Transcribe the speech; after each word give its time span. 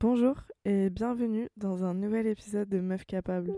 Bonjour 0.00 0.36
et 0.64 0.90
bienvenue 0.90 1.48
dans 1.56 1.82
un 1.82 1.92
nouvel 1.92 2.28
épisode 2.28 2.68
de 2.68 2.78
Meuf 2.78 3.04
Capable. 3.04 3.52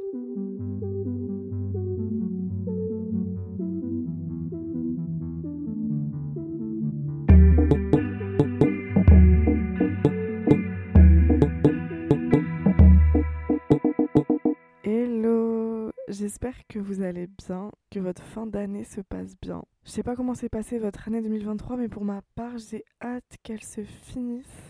Hello, 14.83 15.93
j'espère 16.09 16.55
que 16.69 16.79
vous 16.79 17.02
allez 17.02 17.27
bien, 17.27 17.70
que 17.91 18.01
votre 18.01 18.23
fin 18.23 18.47
d'année 18.47 18.84
se 18.84 19.02
passe 19.02 19.38
bien. 19.43 19.62
Je 19.84 19.91
sais 19.91 20.02
pas 20.02 20.16
comment 20.16 20.33
s'est 20.33 20.48
passée 20.48 20.79
votre 20.79 21.07
année 21.07 21.20
2023, 21.20 21.77
mais 21.77 21.88
pour 21.88 22.07
ma 22.07 22.23
part, 22.34 22.57
j'ai 22.57 22.87
hâte 23.02 23.37
qu'elle 23.43 23.62
se 23.62 23.83
finisse 23.83 24.70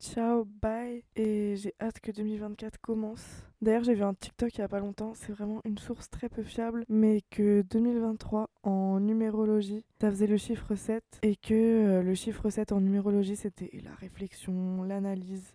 Ciao, 0.00 0.46
bye. 0.62 1.04
Et 1.14 1.56
j'ai 1.56 1.74
hâte 1.78 2.00
que 2.00 2.10
2024 2.10 2.80
commence. 2.80 3.44
D'ailleurs, 3.60 3.84
j'ai 3.84 3.92
vu 3.92 4.02
un 4.02 4.14
TikTok 4.14 4.56
il 4.56 4.60
y 4.62 4.64
a 4.64 4.68
pas 4.68 4.80
longtemps, 4.80 5.12
c'est 5.14 5.30
vraiment 5.30 5.60
une 5.66 5.76
source 5.76 6.08
très 6.08 6.30
peu 6.30 6.42
fiable, 6.42 6.86
mais 6.88 7.20
que 7.30 7.60
2023 7.68 8.48
en 8.62 8.98
numérologie, 8.98 9.84
ça 10.00 10.10
faisait 10.10 10.26
le 10.26 10.38
chiffre 10.38 10.74
7 10.74 11.04
et 11.20 11.36
que 11.36 11.52
euh, 11.52 12.02
le 12.02 12.14
chiffre 12.14 12.48
7 12.48 12.72
en 12.72 12.80
numérologie, 12.80 13.36
c'était 13.36 13.70
la 13.84 13.94
réflexion, 13.94 14.82
l'analyse, 14.84 15.54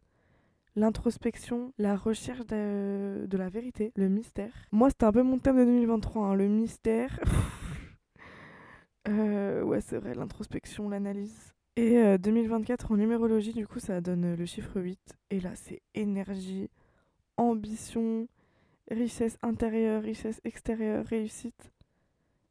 l'introspection, 0.75 1.73
la 1.79 1.95
recherche 1.95 2.45
de, 2.45 3.27
la 3.31 3.49
vérité, 3.49 3.91
le 3.95 4.09
mystère. 4.09 4.53
Moi, 4.71 4.91
c'était 4.91 5.05
un 5.05 5.11
peu 5.11 5.23
mon 5.23 5.39
thème 5.39 5.57
de 5.57 5.65
2023, 5.65 6.23
hein, 6.23 6.35
le 6.35 6.47
mystère. 6.47 7.19
euh, 9.07 9.63
ouais, 9.63 9.81
c'est 9.81 9.97
vrai, 9.97 10.13
l'introspection, 10.13 10.87
l'analyse. 10.87 11.54
Et 11.77 12.17
2024 12.17 12.85
euh, 12.91 12.93
en 12.93 12.97
numérologie, 12.97 13.51
du 13.51 13.67
coup, 13.67 13.79
ça 13.79 13.99
donne 13.99 14.35
le 14.35 14.45
chiffre 14.45 14.79
8. 14.79 14.97
Et 15.29 15.41
là, 15.41 15.51
c'est 15.55 15.81
énergie, 15.93 16.69
ambition, 17.35 18.29
richesse 18.89 19.37
intérieure, 19.41 20.01
richesse 20.01 20.39
extérieure, 20.45 21.05
réussite. 21.05 21.73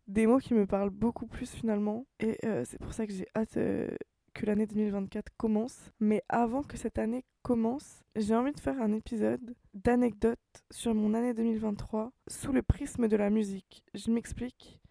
Des 0.09 0.27
mots 0.27 0.39
qui 0.39 0.53
me 0.53 0.67
parlent 0.67 0.91
beaucoup 0.91 1.27
plus 1.27 1.51
finalement. 1.51 2.07
Et 2.21 2.37
euh, 2.45 2.65
c'est 2.67 2.79
pour 2.79 2.93
ça 2.93 3.07
que 3.07 3.15
j'ai 3.15 3.27
hâte 3.35 3.57
euh, 3.57 3.89
que 4.35 4.45
l'année 4.45 4.67
2024 4.67 5.33
commence. 5.39 5.91
Mais 6.01 6.23
avant 6.29 6.63
que 6.63 6.77
cette 6.77 6.99
année 6.99 7.25
commence, 7.43 8.03
j'ai 8.17 8.35
envie 8.35 8.53
de 8.53 8.61
faire 8.61 8.79
un 8.83 8.93
épisode 8.93 9.55
d'anecdotes 9.73 10.39
sur 10.71 10.95
mon 10.95 11.15
année 11.15 11.33
2023 11.33 12.13
sous 12.29 12.53
le 12.53 12.61
prisme 12.61 13.09
de 13.09 13.17
la 13.17 13.31
musique. 13.31 13.85
Je 13.95 14.11
m'explique. 14.11 14.83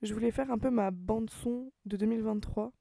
Je 0.00 0.14
voulais 0.14 0.30
faire 0.30 0.50
un 0.50 0.58
peu 0.58 0.70
ma 0.70 0.90
bande 0.90 1.28
son 1.28 1.70
de 1.84 1.98
2023 1.98 2.72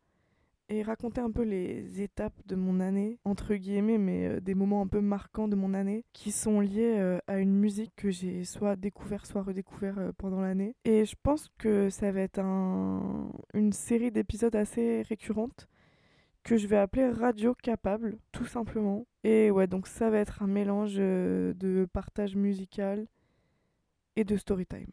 et 0.73 0.81
raconter 0.81 1.21
un 1.21 1.31
peu 1.31 1.43
les 1.43 2.01
étapes 2.01 2.39
de 2.45 2.55
mon 2.55 2.79
année, 2.79 3.19
entre 3.25 3.53
guillemets, 3.55 3.99
mais 3.99 4.27
euh, 4.27 4.39
des 4.39 4.55
moments 4.55 4.81
un 4.81 4.87
peu 4.87 5.01
marquants 5.01 5.47
de 5.47 5.55
mon 5.55 5.73
année 5.73 6.03
qui 6.13 6.31
sont 6.31 6.59
liés 6.59 6.95
euh, 6.97 7.19
à 7.27 7.37
une 7.37 7.53
musique 7.53 7.93
que 7.95 8.09
j'ai 8.09 8.43
soit 8.43 8.75
découvert, 8.75 9.25
soit 9.25 9.43
redécouvert 9.43 9.99
euh, 9.99 10.11
pendant 10.17 10.41
l'année. 10.41 10.75
Et 10.83 11.05
je 11.05 11.15
pense 11.21 11.49
que 11.59 11.89
ça 11.89 12.11
va 12.11 12.21
être 12.21 12.39
un... 12.39 13.31
une 13.53 13.71
série 13.71 14.11
d'épisodes 14.11 14.55
assez 14.55 15.03
récurrente 15.03 15.67
que 16.43 16.57
je 16.57 16.67
vais 16.67 16.77
appeler 16.77 17.09
Radio 17.09 17.53
Capable, 17.53 18.17
tout 18.31 18.45
simplement. 18.45 19.05
Et 19.23 19.51
ouais, 19.51 19.67
donc 19.67 19.87
ça 19.87 20.09
va 20.09 20.17
être 20.17 20.41
un 20.41 20.47
mélange 20.47 20.95
de 20.95 21.87
partage 21.93 22.35
musical 22.35 23.07
et 24.15 24.25
de 24.25 24.35
story 24.35 24.65
time. 24.65 24.91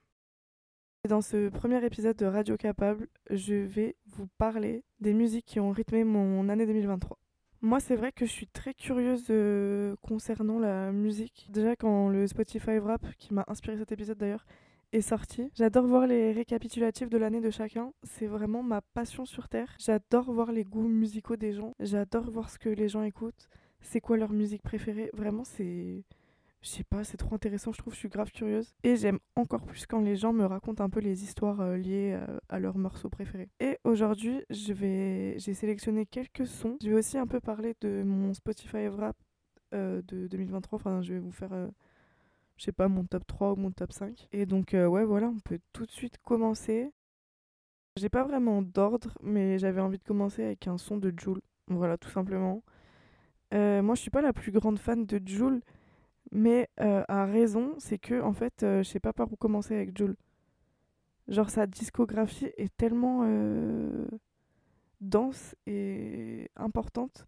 Dans 1.08 1.22
ce 1.22 1.48
premier 1.48 1.84
épisode 1.84 2.16
de 2.16 2.26
Radio 2.26 2.56
Capable, 2.56 3.08
je 3.30 3.54
vais 3.54 3.96
vous 4.06 4.28
parler 4.38 4.84
des 5.00 5.14
musiques 5.14 5.46
qui 5.46 5.60
ont 5.60 5.70
rythmé 5.70 6.04
mon 6.04 6.48
année 6.48 6.66
2023. 6.66 7.18
Moi, 7.62 7.78
c'est 7.78 7.96
vrai 7.96 8.10
que 8.10 8.24
je 8.24 8.30
suis 8.30 8.46
très 8.46 8.72
curieuse 8.72 9.26
euh, 9.28 9.94
concernant 10.00 10.58
la 10.58 10.92
musique. 10.92 11.46
Déjà, 11.50 11.76
quand 11.76 12.08
le 12.08 12.26
Spotify 12.26 12.78
Rap, 12.78 13.04
qui 13.18 13.34
m'a 13.34 13.44
inspiré 13.48 13.76
cet 13.76 13.92
épisode 13.92 14.16
d'ailleurs, 14.16 14.46
est 14.92 15.02
sorti, 15.02 15.50
j'adore 15.54 15.86
voir 15.86 16.06
les 16.06 16.32
récapitulatifs 16.32 17.10
de 17.10 17.18
l'année 17.18 17.40
de 17.40 17.50
chacun. 17.50 17.92
C'est 18.02 18.26
vraiment 18.26 18.62
ma 18.62 18.80
passion 18.80 19.26
sur 19.26 19.48
Terre. 19.48 19.76
J'adore 19.78 20.32
voir 20.32 20.52
les 20.52 20.64
goûts 20.64 20.88
musicaux 20.88 21.36
des 21.36 21.52
gens. 21.52 21.74
J'adore 21.80 22.30
voir 22.30 22.48
ce 22.48 22.58
que 22.58 22.70
les 22.70 22.88
gens 22.88 23.02
écoutent. 23.02 23.48
C'est 23.82 24.00
quoi 24.00 24.16
leur 24.16 24.32
musique 24.32 24.62
préférée? 24.62 25.10
Vraiment, 25.12 25.44
c'est 25.44 26.02
je 26.62 26.68
sais 26.68 26.84
pas, 26.84 27.04
c'est 27.04 27.16
trop 27.16 27.34
intéressant, 27.34 27.72
je 27.72 27.78
trouve, 27.78 27.94
je 27.94 27.98
suis 27.98 28.08
grave 28.08 28.30
curieuse. 28.32 28.74
Et 28.82 28.96
j'aime 28.96 29.18
encore 29.34 29.62
plus 29.62 29.86
quand 29.86 30.00
les 30.00 30.16
gens 30.16 30.34
me 30.34 30.44
racontent 30.44 30.84
un 30.84 30.90
peu 30.90 31.00
les 31.00 31.24
histoires 31.24 31.60
euh, 31.60 31.76
liées 31.76 32.12
euh, 32.14 32.38
à 32.50 32.58
leurs 32.58 32.76
morceaux 32.76 33.08
préférés. 33.08 33.48
Et 33.60 33.78
aujourd'hui, 33.84 34.42
j'ai 34.50 35.38
sélectionné 35.38 36.04
quelques 36.04 36.46
sons. 36.46 36.76
Je 36.82 36.90
vais 36.90 36.96
aussi 36.96 37.16
un 37.16 37.26
peu 37.26 37.40
parler 37.40 37.74
de 37.80 38.02
mon 38.02 38.34
Spotify 38.34 38.88
Rap 38.88 39.16
euh, 39.72 40.02
de 40.06 40.26
2023. 40.26 40.76
Enfin, 40.76 41.00
je 41.00 41.14
vais 41.14 41.18
vous 41.18 41.30
faire, 41.30 41.50
je 42.58 42.64
sais 42.64 42.72
pas, 42.72 42.88
mon 42.88 43.04
top 43.04 43.26
3 43.26 43.52
ou 43.52 43.56
mon 43.56 43.70
top 43.70 43.92
5. 43.92 44.28
Et 44.32 44.44
donc, 44.44 44.72
ouais, 44.74 45.04
voilà, 45.04 45.28
on 45.28 45.40
peut 45.40 45.60
tout 45.72 45.86
de 45.86 45.90
suite 45.90 46.18
commencer. 46.18 46.92
J'ai 47.96 48.10
pas 48.10 48.22
vraiment 48.22 48.60
d'ordre, 48.60 49.16
mais 49.22 49.58
j'avais 49.58 49.80
envie 49.80 49.98
de 49.98 50.04
commencer 50.04 50.44
avec 50.44 50.66
un 50.66 50.76
son 50.76 50.98
de 50.98 51.12
Joule. 51.16 51.40
Voilà, 51.68 51.96
tout 51.96 52.10
simplement. 52.10 52.62
moi, 53.52 53.94
je 53.94 54.00
suis 54.00 54.10
pas 54.10 54.20
la 54.20 54.34
plus 54.34 54.52
grande 54.52 54.78
fan 54.78 55.06
de 55.06 55.20
Joule 55.26 55.62
mais 56.32 56.68
euh, 56.80 57.02
a 57.08 57.26
raison, 57.26 57.74
c'est 57.78 57.98
que 57.98 58.20
en 58.20 58.32
fait, 58.32 58.62
euh, 58.62 58.82
je 58.82 58.88
sais 58.88 59.00
pas 59.00 59.12
par 59.12 59.32
où 59.32 59.36
commencer 59.36 59.74
avec 59.74 59.96
Jules. 59.96 60.16
Genre 61.28 61.50
sa 61.50 61.66
discographie 61.66 62.50
est 62.56 62.76
tellement 62.76 63.22
euh, 63.24 64.06
dense 65.00 65.54
et 65.66 66.50
importante 66.56 67.26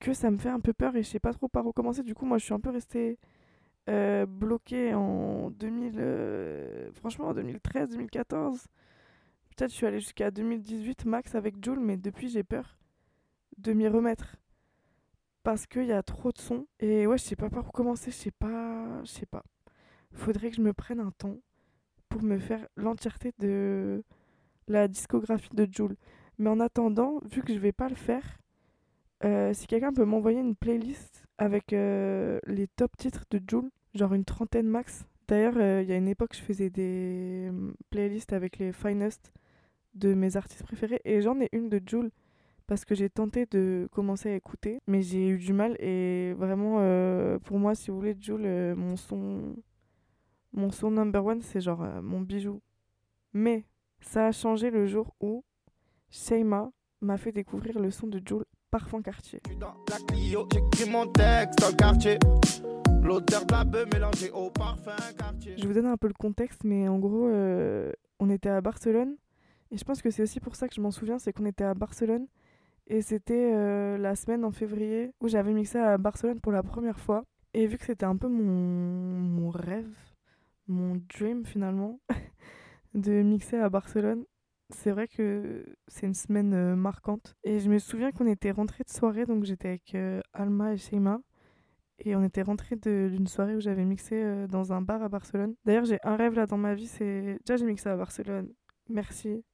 que 0.00 0.12
ça 0.12 0.30
me 0.30 0.38
fait 0.38 0.48
un 0.50 0.60
peu 0.60 0.72
peur 0.72 0.96
et 0.96 1.02
je 1.02 1.08
sais 1.08 1.20
pas 1.20 1.32
trop 1.32 1.48
par 1.48 1.66
où 1.66 1.72
commencer. 1.72 2.02
Du 2.02 2.14
coup, 2.14 2.26
moi, 2.26 2.38
je 2.38 2.44
suis 2.44 2.54
un 2.54 2.60
peu 2.60 2.70
restée 2.70 3.18
euh, 3.88 4.26
bloquée 4.26 4.94
en 4.94 5.50
2000, 5.50 6.90
franchement 6.94 7.28
en 7.28 7.34
2013, 7.34 7.90
2014. 7.90 8.66
Peut-être 9.56 9.70
je 9.70 9.76
suis 9.76 9.86
allée 9.86 10.00
jusqu'à 10.00 10.30
2018 10.30 11.04
max 11.06 11.34
avec 11.34 11.62
Jules, 11.64 11.80
mais 11.80 11.96
depuis 11.96 12.28
j'ai 12.28 12.42
peur 12.42 12.78
de 13.58 13.72
m'y 13.72 13.88
remettre 13.88 14.36
parce 15.42 15.66
qu'il 15.66 15.86
y 15.86 15.92
a 15.92 16.02
trop 16.02 16.32
de 16.32 16.38
sons. 16.38 16.66
Et 16.80 17.06
ouais, 17.06 17.18
je 17.18 17.24
sais 17.24 17.36
pas 17.36 17.50
par 17.50 17.66
où 17.66 17.70
commencer, 17.70 18.10
je 18.10 18.16
sais 18.16 18.30
pas. 18.30 19.02
Je 19.04 19.10
sais 19.10 19.26
pas. 19.26 19.42
Faudrait 20.12 20.50
que 20.50 20.56
je 20.56 20.62
me 20.62 20.72
prenne 20.72 21.00
un 21.00 21.10
temps 21.12 21.38
pour 22.08 22.22
me 22.22 22.38
faire 22.38 22.66
l'entièreté 22.76 23.32
de 23.38 24.04
la 24.68 24.88
discographie 24.88 25.54
de 25.54 25.66
Jules. 25.70 25.96
Mais 26.38 26.50
en 26.50 26.60
attendant, 26.60 27.20
vu 27.24 27.42
que 27.42 27.54
je 27.54 27.58
vais 27.58 27.72
pas 27.72 27.88
le 27.88 27.94
faire, 27.94 28.38
euh, 29.24 29.54
si 29.54 29.66
quelqu'un 29.66 29.92
peut 29.92 30.04
m'envoyer 30.04 30.40
une 30.40 30.56
playlist 30.56 31.24
avec 31.38 31.72
euh, 31.72 32.38
les 32.46 32.66
top 32.66 32.96
titres 32.96 33.24
de 33.30 33.40
Jules, 33.48 33.70
genre 33.94 34.14
une 34.14 34.24
trentaine 34.24 34.66
max. 34.66 35.06
D'ailleurs, 35.28 35.56
euh, 35.56 35.82
il 35.82 35.88
y 35.88 35.92
a 35.92 35.96
une 35.96 36.08
époque, 36.08 36.34
je 36.34 36.42
faisais 36.42 36.70
des 36.70 37.50
playlists 37.90 38.32
avec 38.32 38.58
les 38.58 38.72
finest 38.72 39.32
de 39.94 40.14
mes 40.14 40.36
artistes 40.36 40.64
préférés 40.64 41.00
et 41.04 41.20
j'en 41.20 41.40
ai 41.40 41.48
une 41.52 41.68
de 41.68 41.80
Jules 41.86 42.10
parce 42.66 42.84
que 42.84 42.94
j'ai 42.94 43.10
tenté 43.10 43.46
de 43.46 43.88
commencer 43.92 44.30
à 44.30 44.34
écouter, 44.34 44.80
mais 44.86 45.02
j'ai 45.02 45.28
eu 45.28 45.38
du 45.38 45.52
mal 45.52 45.76
et 45.80 46.32
vraiment, 46.34 46.76
euh, 46.78 47.38
pour 47.38 47.58
moi, 47.58 47.74
si 47.74 47.90
vous 47.90 47.96
voulez, 47.96 48.16
Jules, 48.18 48.44
euh, 48.44 48.74
mon 48.76 48.96
son, 48.96 49.56
mon 50.52 50.70
son 50.70 50.90
number 50.90 51.24
one, 51.24 51.42
c'est 51.42 51.60
genre 51.60 51.82
euh, 51.82 52.02
mon 52.02 52.20
bijou. 52.20 52.60
Mais 53.32 53.64
ça 54.00 54.26
a 54.26 54.32
changé 54.32 54.70
le 54.70 54.86
jour 54.86 55.14
où 55.20 55.44
Shayma 56.10 56.70
m'a 57.00 57.16
fait 57.16 57.32
découvrir 57.32 57.78
le 57.78 57.90
son 57.90 58.06
de 58.06 58.20
Jules, 58.24 58.44
Parfum 58.70 59.02
Quartier. 59.02 59.40
Je 65.56 65.66
vous 65.66 65.72
donne 65.72 65.86
un 65.86 65.96
peu 65.96 66.08
le 66.08 66.14
contexte, 66.14 66.64
mais 66.64 66.88
en 66.88 66.98
gros, 66.98 67.28
on 68.18 68.30
était 68.30 68.50
à 68.50 68.60
Barcelone. 68.60 69.16
Et 69.70 69.78
je 69.78 69.84
pense 69.84 70.02
que 70.02 70.10
c'est 70.10 70.22
aussi 70.22 70.38
pour 70.38 70.54
ça 70.54 70.68
que 70.68 70.74
je 70.74 70.82
m'en 70.82 70.90
souviens, 70.90 71.18
c'est 71.18 71.32
qu'on 71.32 71.46
était 71.46 71.64
à 71.64 71.72
Barcelone 71.72 72.26
et 72.86 73.02
c'était 73.02 73.52
euh, 73.54 73.96
la 73.98 74.16
semaine 74.16 74.44
en 74.44 74.50
février 74.50 75.12
où 75.20 75.28
j'avais 75.28 75.52
mixé 75.52 75.78
à 75.78 75.98
Barcelone 75.98 76.40
pour 76.40 76.52
la 76.52 76.62
première 76.62 76.98
fois. 76.98 77.24
Et 77.54 77.66
vu 77.66 77.78
que 77.78 77.84
c'était 77.84 78.06
un 78.06 78.16
peu 78.16 78.28
mon, 78.28 78.42
mon 78.42 79.50
rêve, 79.50 79.94
mon 80.66 81.00
dream 81.08 81.44
finalement, 81.44 82.00
de 82.94 83.22
mixer 83.22 83.58
à 83.58 83.68
Barcelone, 83.68 84.24
c'est 84.70 84.90
vrai 84.90 85.06
que 85.08 85.64
c'est 85.88 86.06
une 86.06 86.14
semaine 86.14 86.54
euh, 86.54 86.76
marquante. 86.76 87.36
Et 87.44 87.60
je 87.60 87.68
me 87.70 87.78
souviens 87.78 88.10
qu'on 88.10 88.26
était 88.26 88.50
rentrés 88.50 88.84
de 88.84 88.90
soirée, 88.90 89.26
donc 89.26 89.44
j'étais 89.44 89.68
avec 89.68 89.94
euh, 89.94 90.20
Alma 90.32 90.74
et 90.74 90.78
Sheima. 90.78 91.20
Et 92.04 92.16
on 92.16 92.24
était 92.24 92.42
rentrés 92.42 92.76
d'une 92.76 93.28
soirée 93.28 93.54
où 93.54 93.60
j'avais 93.60 93.84
mixé 93.84 94.46
dans 94.48 94.72
un 94.72 94.82
bar 94.82 95.02
à 95.04 95.08
Barcelone. 95.08 95.54
D'ailleurs, 95.64 95.84
j'ai 95.84 95.98
un 96.02 96.16
rêve 96.16 96.34
là 96.34 96.46
dans 96.46 96.58
ma 96.58 96.74
vie, 96.74 96.88
c'est... 96.88 97.38
Déjà, 97.46 97.56
j'ai 97.56 97.66
mixé 97.66 97.88
à 97.88 97.96
Barcelone. 97.96 98.52
Merci. 98.88 99.44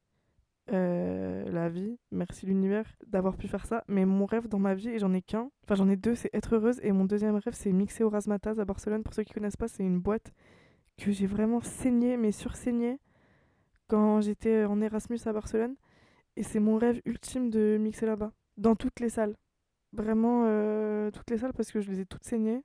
Euh, 0.73 1.51
la 1.51 1.69
vie, 1.71 1.99
merci 2.11 2.45
l'univers 2.45 2.85
d'avoir 3.07 3.37
pu 3.37 3.49
faire 3.49 3.65
ça. 3.67 3.85
Mais 3.89 4.05
mon 4.05 4.27
rêve 4.27 4.49
dans 4.49 4.59
ma 4.59 4.75
vie, 4.75 4.91
et 4.91 4.99
j'en 4.99 5.13
ai 5.15 5.23
qu'un, 5.23 5.51
enfin 5.65 5.75
j'en 5.75 5.89
ai 5.89 5.97
deux, 5.97 6.15
c'est 6.15 6.31
être 6.35 6.55
heureuse. 6.57 6.81
Et 6.83 6.93
mon 6.93 7.05
deuxième 7.05 7.37
rêve, 7.37 7.55
c'est 7.55 7.73
mixer 7.73 8.05
au 8.05 8.11
Razmataz 8.11 8.61
à 8.61 8.65
Barcelone. 8.65 9.03
Pour 9.03 9.15
ceux 9.15 9.25
qui 9.25 9.33
connaissent 9.33 9.57
pas, 9.57 9.69
c'est 9.69 9.83
une 9.83 9.99
boîte 9.99 10.33
que 10.99 11.13
j'ai 11.13 11.27
vraiment 11.27 11.61
saigné, 11.61 12.17
mais 12.17 12.33
sursaigné 12.33 12.99
quand 13.89 14.21
j'étais 14.21 14.65
en 14.65 14.81
Erasmus 14.81 15.21
à 15.27 15.33
Barcelone. 15.33 15.77
Et 16.37 16.43
c'est 16.43 16.61
mon 16.61 16.77
rêve 16.77 17.01
ultime 17.05 17.51
de 17.51 17.79
mixer 17.81 18.07
là-bas, 18.07 18.33
dans 18.57 18.77
toutes 18.77 19.01
les 19.01 19.09
salles. 19.09 19.35
vraiment 19.93 20.45
euh, 20.47 21.11
toutes 21.11 21.31
les 21.31 21.39
salles 21.39 21.55
parce 21.55 21.73
que 21.73 21.81
je 21.81 21.91
les 21.91 22.01
ai 22.01 22.07
toutes 22.07 22.25
saignées. 22.25 22.63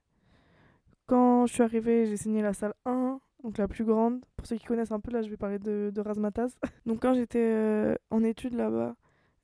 Quand 1.08 1.46
je 1.48 1.54
suis 1.54 1.64
arrivée, 1.64 2.06
j'ai 2.06 2.18
saigné 2.18 2.42
la 2.42 2.54
salle 2.54 2.74
1, 2.86 3.20
donc 3.44 3.58
la 3.58 3.68
plus 3.68 3.84
grande. 3.84 4.24
Pour 4.36 4.48
ceux 4.48 4.56
qui 4.58 4.66
connaissent 4.66 4.92
un 4.92 5.00
peu, 5.00 5.12
là, 5.12 5.22
je 5.22 5.30
vais 5.30 5.38
parler 5.38 5.60
de, 5.60 5.92
de 5.94 6.02
Razmataz. 6.02 6.56
donc 6.86 7.02
quand 7.02 7.14
j'étais 7.14 7.40
euh, 7.40 7.96
en 8.10 8.24
études 8.24 8.54
là-bas, 8.54 8.96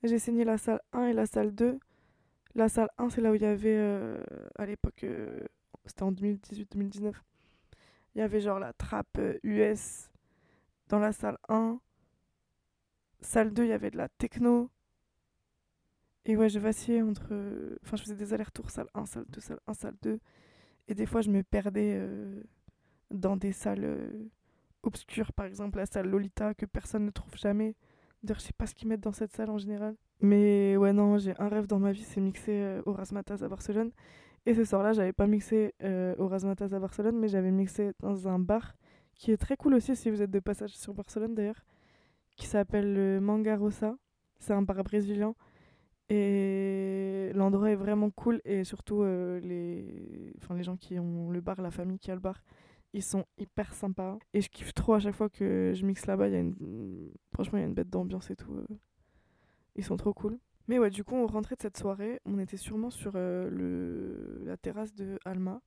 j'ai 0.02 0.18
saigné 0.18 0.44
la 0.44 0.58
salle 0.58 0.80
1 0.92 1.06
et 1.06 1.12
la 1.12 1.26
salle 1.26 1.54
2. 1.54 1.78
La 2.54 2.68
salle 2.68 2.88
1, 2.98 3.10
c'est 3.10 3.20
là 3.20 3.30
où 3.30 3.34
il 3.34 3.42
y 3.42 3.46
avait, 3.46 3.76
euh, 3.76 4.18
à 4.58 4.66
l'époque, 4.66 5.04
euh, 5.04 5.40
c'était 5.84 6.02
en 6.02 6.12
2018-2019, 6.12 7.12
il 8.14 8.18
y 8.18 8.22
avait 8.22 8.40
genre 8.40 8.58
la 8.58 8.72
trappe 8.72 9.20
US 9.44 10.10
dans 10.88 10.98
la 10.98 11.12
salle 11.12 11.38
1. 11.48 11.78
Salle 13.20 13.52
2, 13.52 13.64
il 13.64 13.68
y 13.68 13.72
avait 13.72 13.90
de 13.90 13.98
la 13.98 14.08
techno. 14.08 14.70
Et 16.24 16.36
ouais, 16.36 16.48
je 16.48 16.58
vacillais 16.58 17.02
entre. 17.02 17.32
Enfin, 17.84 17.96
je 17.96 18.02
faisais 18.02 18.14
des 18.14 18.32
allers-retours, 18.32 18.70
salle 18.70 18.88
1, 18.94 19.06
salle 19.06 19.26
2, 19.28 19.40
salle 19.40 19.60
1, 19.66 19.74
salle 19.74 19.96
2. 20.02 20.18
Et 20.88 20.94
des 20.94 21.06
fois, 21.06 21.20
je 21.20 21.30
me 21.30 21.42
perdais 21.42 22.00
dans 23.10 23.36
des 23.36 23.52
salles 23.52 23.84
euh, 23.84 24.28
obscures, 24.82 25.32
par 25.32 25.46
exemple 25.46 25.78
la 25.78 25.86
salle 25.86 26.08
Lolita, 26.08 26.54
que 26.54 26.66
personne 26.66 27.04
ne 27.04 27.10
trouve 27.10 27.36
jamais. 27.36 27.74
D'ailleurs, 28.22 28.40
je 28.40 28.46
sais 28.46 28.52
pas 28.52 28.66
ce 28.66 28.74
qu'ils 28.74 28.88
mettent 28.88 29.00
dans 29.00 29.12
cette 29.12 29.32
salle 29.32 29.50
en 29.50 29.58
général. 29.58 29.96
Mais 30.20 30.76
ouais, 30.76 30.92
non, 30.92 31.16
j'ai 31.18 31.34
un 31.38 31.48
rêve 31.48 31.66
dans 31.66 31.78
ma 31.78 31.92
vie, 31.92 32.02
c'est 32.02 32.20
mixer 32.20 32.52
euh, 32.52 32.82
au 32.84 32.92
Razmataz 32.92 33.42
à 33.42 33.48
Barcelone. 33.48 33.90
Et 34.46 34.54
ce 34.54 34.64
soir-là, 34.64 34.92
j'avais 34.92 35.12
pas 35.12 35.26
mixé 35.26 35.74
euh, 35.82 36.14
au 36.18 36.28
Razmataz 36.28 36.74
à 36.74 36.78
Barcelone, 36.78 37.18
mais 37.18 37.28
j'avais 37.28 37.50
mixé 37.50 37.92
dans 38.00 38.28
un 38.28 38.38
bar 38.38 38.74
qui 39.14 39.32
est 39.32 39.36
très 39.36 39.56
cool 39.56 39.74
aussi 39.74 39.96
si 39.96 40.10
vous 40.10 40.22
êtes 40.22 40.30
de 40.30 40.40
passage 40.40 40.76
sur 40.76 40.94
Barcelone 40.94 41.34
d'ailleurs, 41.34 41.62
qui 42.36 42.46
s'appelle 42.46 42.94
le 42.94 43.20
Manga 43.20 43.56
Rosa. 43.56 43.96
C'est 44.38 44.54
un 44.54 44.62
bar 44.62 44.82
brésilien. 44.82 45.34
Et 46.08 47.30
l'endroit 47.34 47.70
est 47.70 47.76
vraiment 47.76 48.10
cool 48.10 48.40
et 48.44 48.64
surtout 48.64 49.02
euh, 49.02 49.38
les... 49.40 50.32
Enfin, 50.38 50.56
les 50.56 50.62
gens 50.62 50.76
qui 50.76 50.98
ont 50.98 51.30
le 51.30 51.40
bar, 51.40 51.60
la 51.60 51.70
famille 51.70 51.98
qui 51.98 52.10
a 52.10 52.14
le 52.14 52.20
bar, 52.20 52.42
ils 52.92 53.02
sont 53.02 53.24
hyper 53.38 53.72
sympas. 53.74 54.18
Et 54.34 54.40
je 54.40 54.48
kiffe 54.48 54.74
trop 54.74 54.94
à 54.94 55.00
chaque 55.00 55.14
fois 55.14 55.28
que 55.28 55.72
je 55.74 55.84
mixe 55.86 56.06
là-bas. 56.06 56.28
Une... 56.28 57.12
Franchement, 57.32 57.58
il 57.58 57.62
y 57.62 57.64
a 57.64 57.68
une 57.68 57.74
bête 57.74 57.90
d'ambiance 57.90 58.30
et 58.30 58.36
tout. 58.36 58.54
euh. 58.54 58.66
Ils 59.76 59.84
sont 59.84 59.96
trop 59.96 60.12
cool. 60.12 60.38
Mais 60.68 60.78
ouais, 60.78 60.90
du 60.90 61.04
coup, 61.04 61.14
on 61.14 61.26
rentrait 61.26 61.56
de 61.56 61.62
cette 61.62 61.76
soirée. 61.76 62.20
On 62.24 62.38
était 62.38 62.56
sûrement 62.56 62.90
sur 62.90 63.12
euh, 63.14 63.48
le... 63.50 64.42
la 64.44 64.56
terrasse 64.56 64.94
de 64.94 65.18
Alma. 65.24 65.62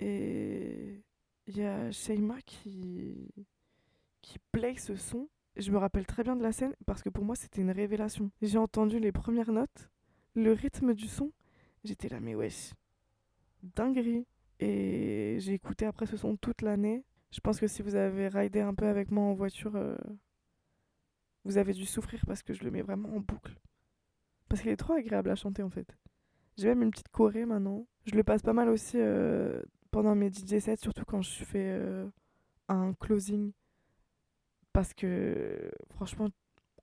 Et 0.00 1.02
il 1.46 1.56
y 1.56 1.62
a 1.62 1.90
Sheima 1.90 2.40
qui, 2.42 3.28
qui 4.22 4.38
play 4.52 4.76
ce 4.76 4.96
son. 4.96 5.28
Je 5.56 5.70
me 5.72 5.78
rappelle 5.78 6.06
très 6.06 6.22
bien 6.22 6.36
de 6.36 6.42
la 6.42 6.52
scène 6.52 6.74
parce 6.86 7.02
que 7.02 7.08
pour 7.08 7.24
moi, 7.24 7.34
c'était 7.34 7.60
une 7.60 7.70
révélation. 7.70 8.30
J'ai 8.40 8.58
entendu 8.58 8.98
les 8.98 9.12
premières 9.12 9.52
notes, 9.52 9.90
le 10.34 10.52
rythme 10.52 10.94
du 10.94 11.06
son. 11.06 11.32
J'étais 11.84 12.08
là, 12.08 12.20
mais 12.20 12.34
wesh, 12.34 12.72
dinguerie. 13.62 14.26
Et 14.60 15.38
j'ai 15.40 15.54
écouté 15.54 15.86
après 15.86 16.06
ce 16.06 16.16
son 16.18 16.36
toute 16.36 16.62
l'année. 16.62 17.02
Je 17.32 17.40
pense 17.40 17.58
que 17.58 17.66
si 17.66 17.80
vous 17.82 17.94
avez 17.94 18.28
ridé 18.28 18.60
un 18.60 18.74
peu 18.74 18.86
avec 18.86 19.10
moi 19.10 19.24
en 19.24 19.32
voiture, 19.32 19.74
euh, 19.74 19.96
vous 21.44 21.56
avez 21.56 21.72
dû 21.72 21.86
souffrir 21.86 22.20
parce 22.26 22.42
que 22.42 22.52
je 22.52 22.62
le 22.62 22.70
mets 22.70 22.82
vraiment 22.82 23.08
en 23.08 23.20
boucle. 23.20 23.58
Parce 24.48 24.60
qu'il 24.60 24.70
est 24.70 24.76
trop 24.76 24.92
agréable 24.92 25.30
à 25.30 25.34
chanter 25.34 25.62
en 25.62 25.70
fait. 25.70 25.96
J'ai 26.58 26.68
même 26.68 26.82
une 26.82 26.90
petite 26.90 27.08
choré 27.08 27.46
maintenant. 27.46 27.86
Je 28.04 28.14
le 28.14 28.22
passe 28.22 28.42
pas 28.42 28.52
mal 28.52 28.68
aussi 28.68 28.98
euh, 28.98 29.62
pendant 29.90 30.14
mes 30.14 30.30
DJ 30.30 30.58
sets, 30.58 30.76
surtout 30.76 31.04
quand 31.06 31.22
je 31.22 31.44
fais 31.44 31.78
euh, 31.78 32.06
un 32.68 32.92
closing. 32.92 33.52
Parce 34.74 34.92
que 34.92 35.70
franchement, 35.94 36.28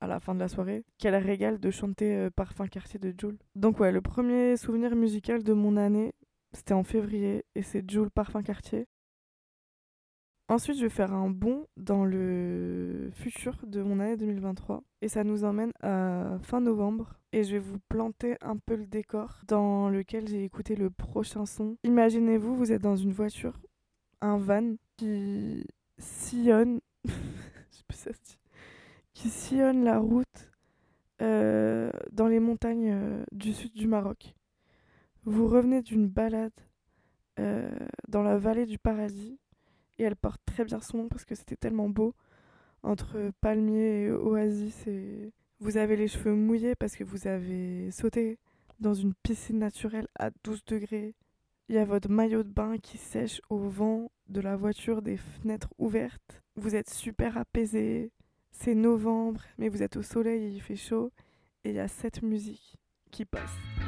à 0.00 0.08
la 0.08 0.18
fin 0.18 0.34
de 0.34 0.40
la 0.40 0.48
soirée, 0.48 0.84
quel 0.98 1.14
régal 1.14 1.60
de 1.60 1.70
chanter 1.70 2.28
Parfum 2.34 2.66
Quartier 2.66 2.98
de 2.98 3.14
Joule. 3.16 3.38
Donc 3.54 3.78
ouais, 3.78 3.92
le 3.92 4.00
premier 4.00 4.56
souvenir 4.56 4.96
musical 4.96 5.44
de 5.44 5.52
mon 5.52 5.76
année, 5.76 6.12
c'était 6.52 6.74
en 6.74 6.84
février 6.84 7.44
et 7.54 7.62
c'est 7.62 7.88
Joule 7.90 8.10
Parfum 8.10 8.42
Quartier. 8.42 8.86
Ensuite, 10.50 10.78
je 10.78 10.84
vais 10.84 10.88
faire 10.88 11.12
un 11.12 11.28
bond 11.28 11.66
dans 11.76 12.06
le 12.06 13.10
futur 13.12 13.54
de 13.66 13.82
mon 13.82 14.00
année 14.00 14.16
2023 14.16 14.82
et 15.02 15.08
ça 15.08 15.22
nous 15.22 15.44
emmène 15.44 15.72
à 15.82 16.38
fin 16.42 16.62
novembre 16.62 17.18
et 17.32 17.44
je 17.44 17.52
vais 17.52 17.58
vous 17.58 17.78
planter 17.90 18.38
un 18.40 18.56
peu 18.56 18.74
le 18.76 18.86
décor 18.86 19.42
dans 19.46 19.90
lequel 19.90 20.26
j'ai 20.26 20.44
écouté 20.44 20.74
le 20.74 20.88
prochain 20.88 21.44
son. 21.44 21.76
Imaginez-vous, 21.84 22.56
vous 22.56 22.72
êtes 22.72 22.80
dans 22.80 22.96
une 22.96 23.12
voiture, 23.12 23.60
un 24.22 24.38
van 24.38 24.76
qui 24.96 25.66
sillonne, 25.98 26.80
je 27.04 27.10
sais 27.10 27.84
ça 27.92 28.12
se 28.14 28.20
dit, 28.24 28.38
qui 29.12 29.28
sillonne 29.28 29.84
la 29.84 29.98
route 29.98 30.50
euh, 31.20 31.90
dans 32.10 32.26
les 32.26 32.40
montagnes 32.40 32.92
euh, 32.92 33.24
du 33.32 33.52
sud 33.52 33.74
du 33.74 33.86
Maroc. 33.86 34.34
Vous 35.24 35.46
revenez 35.48 35.82
d'une 35.82 36.08
balade 36.08 36.52
euh, 37.38 37.70
dans 38.08 38.22
la 38.22 38.38
vallée 38.38 38.66
du 38.66 38.78
paradis 38.78 39.38
et 39.98 40.04
elle 40.04 40.16
porte 40.16 40.40
très 40.46 40.64
bien 40.64 40.80
son 40.80 40.98
nom 40.98 41.08
parce 41.08 41.24
que 41.24 41.34
c'était 41.34 41.56
tellement 41.56 41.88
beau 41.88 42.14
entre 42.82 43.32
palmiers 43.40 44.04
et 44.04 44.10
oasis 44.10 44.86
et 44.86 45.32
vous 45.60 45.76
avez 45.76 45.96
les 45.96 46.08
cheveux 46.08 46.34
mouillés 46.34 46.74
parce 46.74 46.94
que 46.96 47.04
vous 47.04 47.26
avez 47.26 47.90
sauté 47.90 48.38
dans 48.80 48.94
une 48.94 49.14
piscine 49.22 49.58
naturelle 49.58 50.06
à 50.18 50.30
12 50.44 50.64
degrés. 50.64 51.14
Il 51.68 51.74
y 51.74 51.78
a 51.78 51.84
votre 51.84 52.08
maillot 52.08 52.44
de 52.44 52.48
bain 52.48 52.78
qui 52.78 52.96
sèche 52.96 53.40
au 53.50 53.58
vent 53.58 54.10
de 54.28 54.40
la 54.40 54.56
voiture 54.56 55.02
des 55.02 55.16
fenêtres 55.16 55.74
ouvertes. 55.78 56.42
Vous 56.56 56.74
êtes 56.74 56.88
super 56.88 57.36
apaisé. 57.36 58.12
C'est 58.52 58.74
novembre, 58.74 59.42
mais 59.58 59.68
vous 59.68 59.82
êtes 59.82 59.96
au 59.96 60.02
soleil 60.02 60.44
et 60.44 60.48
il 60.48 60.62
fait 60.62 60.76
chaud. 60.76 61.10
Et 61.64 61.70
il 61.70 61.76
y 61.76 61.80
a 61.80 61.88
cette 61.88 62.22
musique 62.22 62.76
qui 63.10 63.24
passe. 63.24 63.87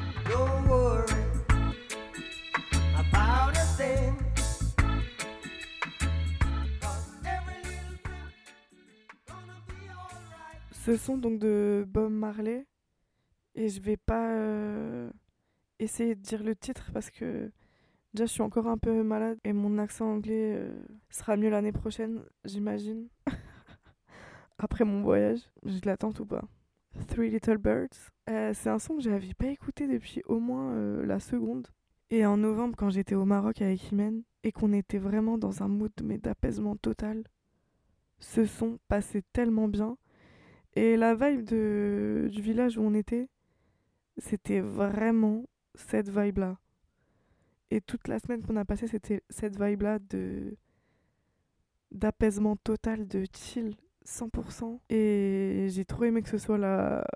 Ce 10.91 10.97
son 10.97 11.19
donc 11.19 11.39
de 11.39 11.85
Bob 11.87 12.11
Marley. 12.11 12.67
Et 13.55 13.69
je 13.69 13.81
vais 13.81 13.97
pas 13.97 14.31
euh, 14.33 15.11
essayer 15.79 16.15
de 16.15 16.21
dire 16.21 16.43
le 16.43 16.57
titre 16.57 16.91
parce 16.93 17.11
que 17.11 17.53
déjà 18.15 18.27
je 18.27 18.33
suis 18.33 18.43
encore 18.43 18.67
un 18.67 18.79
peu 18.79 19.03
malade 19.03 19.39
et 19.45 19.53
mon 19.53 19.79
accent 19.79 20.07
anglais 20.07 20.55
euh, 20.57 20.73
sera 21.11 21.37
mieux 21.37 21.51
l'année 21.51 21.73
prochaine, 21.73 22.23
j'imagine. 22.45 23.09
Après 24.59 24.85
mon 24.85 25.03
voyage, 25.03 25.41
je 25.65 25.81
l'attends 25.85 26.13
ou 26.19 26.25
pas. 26.25 26.45
Three 27.09 27.31
Little 27.31 27.59
Birds. 27.59 28.11
Euh, 28.29 28.53
c'est 28.55 28.71
un 28.71 28.79
son 28.79 28.97
que 28.97 29.03
j'avais 29.03 29.35
pas 29.35 29.49
écouté 29.49 29.87
depuis 29.87 30.23
au 30.27 30.39
moins 30.39 30.73
euh, 30.73 31.05
la 31.05 31.21
seconde. 31.21 31.69
Et 32.11 32.27
en 32.27 32.37
novembre, 32.37 32.75
quand 32.77 32.91
j'étais 32.91 33.15
au 33.15 33.25
Maroc 33.25 33.63
avec 33.63 33.93
Imen 33.93 34.23
et 34.43 34.53
qu'on 34.53 34.73
était 34.73 34.99
vraiment 34.99 35.39
dans 35.39 35.63
un 35.63 35.69
mood 35.69 35.93
mais 36.03 36.19
d'apaisement 36.19 36.77
total, 36.77 37.25
ce 38.19 38.45
son 38.45 38.79
passait 38.89 39.23
tellement 39.33 39.69
bien. 39.69 39.97
Et 40.75 40.97
la 40.97 41.15
vibe 41.15 41.45
de, 41.45 42.29
du 42.31 42.43
village 42.43 42.79
où 42.79 42.83
on 42.83 42.95
était, 42.95 43.29
c'était 44.19 44.61
vraiment 44.61 45.45
cette 45.75 46.09
vibe-là. 46.09 46.59
Et 47.71 47.81
toute 47.81 48.09
la 48.09 48.19
semaine 48.19 48.43
qu'on 48.43 48.57
a 48.57 48.65
passée, 48.65 48.89
c'était 48.89 49.23
cette 49.31 49.61
vibe-là 49.61 49.99
de 49.99 50.57
d'apaisement 51.93 52.55
total, 52.57 53.09
de 53.09 53.25
chill, 53.35 53.75
100%. 54.05 54.81
Et 54.91 55.67
j'ai 55.71 55.85
trop 55.85 56.05
aimé 56.05 56.23
que 56.23 56.29
ce 56.29 56.39
soit 56.39 56.59
la 56.59 57.07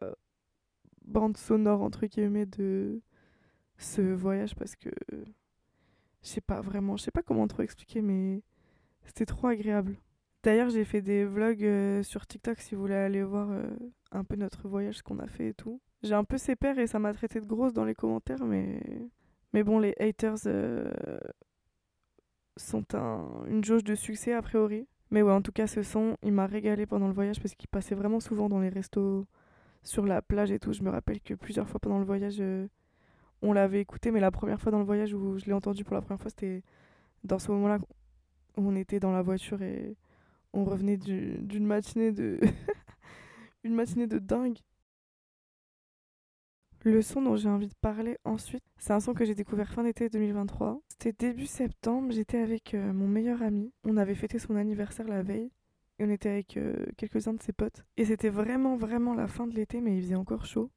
bande 1.04 1.36
sonore, 1.36 1.82
entre 1.82 2.06
guillemets, 2.06 2.46
de 2.46 3.00
ce 3.78 4.00
voyage 4.02 4.54
parce 4.54 4.76
que 4.76 4.90
je 6.22 6.28
sais 6.28 6.40
pas 6.40 6.60
vraiment, 6.60 6.96
je 6.96 7.04
sais 7.04 7.10
pas 7.10 7.22
comment 7.22 7.46
trop 7.46 7.62
expliquer, 7.62 8.00
mais 8.00 8.42
c'était 9.04 9.26
trop 9.26 9.48
agréable. 9.48 9.96
D'ailleurs, 10.42 10.70
j'ai 10.70 10.84
fait 10.84 11.02
des 11.02 11.24
vlogs 11.24 11.64
euh, 11.64 12.02
sur 12.02 12.26
TikTok 12.26 12.58
si 12.60 12.74
vous 12.74 12.82
voulez 12.82 12.94
aller 12.94 13.22
voir 13.22 13.50
euh, 13.50 13.64
un 14.12 14.24
peu 14.24 14.36
notre 14.36 14.68
voyage, 14.68 14.98
ce 14.98 15.02
qu'on 15.02 15.18
a 15.18 15.26
fait 15.26 15.48
et 15.48 15.54
tout. 15.54 15.80
J'ai 16.02 16.14
un 16.14 16.24
peu 16.24 16.36
ses 16.38 16.54
pères 16.56 16.78
et 16.78 16.86
ça 16.86 16.98
m'a 16.98 17.14
traité 17.14 17.40
de 17.40 17.46
grosse 17.46 17.72
dans 17.72 17.84
les 17.84 17.94
commentaires, 17.94 18.44
mais, 18.44 18.80
mais 19.54 19.62
bon, 19.64 19.78
les 19.78 19.94
haters 19.98 20.36
euh, 20.46 20.90
sont 22.56 22.94
un- 22.94 23.44
une 23.46 23.64
jauge 23.64 23.84
de 23.84 23.94
succès 23.94 24.32
a 24.32 24.42
priori. 24.42 24.86
Mais 25.14 25.22
ouais, 25.22 25.32
en 25.32 25.42
tout 25.42 25.52
cas, 25.52 25.68
ce 25.68 25.82
son, 25.84 26.16
il 26.24 26.32
m'a 26.32 26.46
régalé 26.46 26.86
pendant 26.86 27.06
le 27.08 27.14
voyage 27.14 27.40
parce 27.40 27.54
qu'il 27.54 27.68
passait 27.68 27.94
vraiment 27.94 28.20
souvent 28.20 28.48
dans 28.48 28.60
les 28.60 28.68
restos 28.68 29.26
sur 29.84 30.06
la 30.06 30.22
plage 30.22 30.52
et 30.52 30.58
tout. 30.60 30.72
Je 30.72 30.82
me 30.82 30.90
rappelle 30.90 31.20
que 31.20 31.34
plusieurs 31.34 31.68
fois 31.68 31.80
pendant 31.80 32.00
le 32.00 32.06
voyage, 32.06 32.38
euh, 32.40 32.68
on 33.42 33.52
l'avait 33.52 33.80
écouté, 33.80 34.10
mais 34.12 34.20
la 34.20 34.30
première 34.32 34.60
fois 34.60 34.72
dans 34.72 34.80
le 34.80 34.84
voyage 34.86 35.14
où 35.14 35.38
je 35.38 35.46
l'ai 35.46 35.54
entendu 35.54 35.84
pour 35.84 35.94
la 35.94 36.02
première 36.02 36.20
fois, 36.20 36.30
c'était 36.30 36.62
dans 37.24 37.38
ce 37.40 37.52
moment-là 37.52 37.78
où 38.58 38.68
on 38.68 38.76
était 38.76 39.00
dans 39.00 39.12
la 39.12 39.22
voiture 39.22 39.62
et 39.62 39.96
on 40.54 40.64
revenait 40.64 40.98
du- 40.98 41.38
d'une 41.40 41.66
matinée 41.66 42.12
de 42.12 42.40
une 43.64 43.74
matinée 43.74 44.06
de 44.08 44.18
dingue. 44.18 44.58
Le 46.86 47.00
son 47.00 47.22
dont 47.22 47.34
j'ai 47.34 47.48
envie 47.48 47.68
de 47.68 47.74
parler 47.80 48.18
ensuite, 48.26 48.62
c'est 48.76 48.92
un 48.92 49.00
son 49.00 49.14
que 49.14 49.24
j'ai 49.24 49.34
découvert 49.34 49.72
fin 49.72 49.84
d'été 49.84 50.10
2023. 50.10 50.82
C'était 50.90 51.28
début 51.28 51.46
septembre, 51.46 52.12
j'étais 52.12 52.36
avec 52.36 52.74
euh, 52.74 52.92
mon 52.92 53.08
meilleur 53.08 53.40
ami. 53.40 53.72
On 53.84 53.96
avait 53.96 54.14
fêté 54.14 54.38
son 54.38 54.54
anniversaire 54.54 55.08
la 55.08 55.22
veille 55.22 55.50
et 55.98 56.04
on 56.04 56.10
était 56.10 56.28
avec 56.28 56.58
euh, 56.58 56.84
quelques-uns 56.98 57.32
de 57.32 57.42
ses 57.42 57.54
potes. 57.54 57.86
Et 57.96 58.04
c'était 58.04 58.28
vraiment 58.28 58.76
vraiment 58.76 59.14
la 59.14 59.28
fin 59.28 59.46
de 59.46 59.54
l'été 59.54 59.80
mais 59.80 59.96
il 59.96 60.02
faisait 60.02 60.14
encore 60.14 60.44
chaud. 60.44 60.70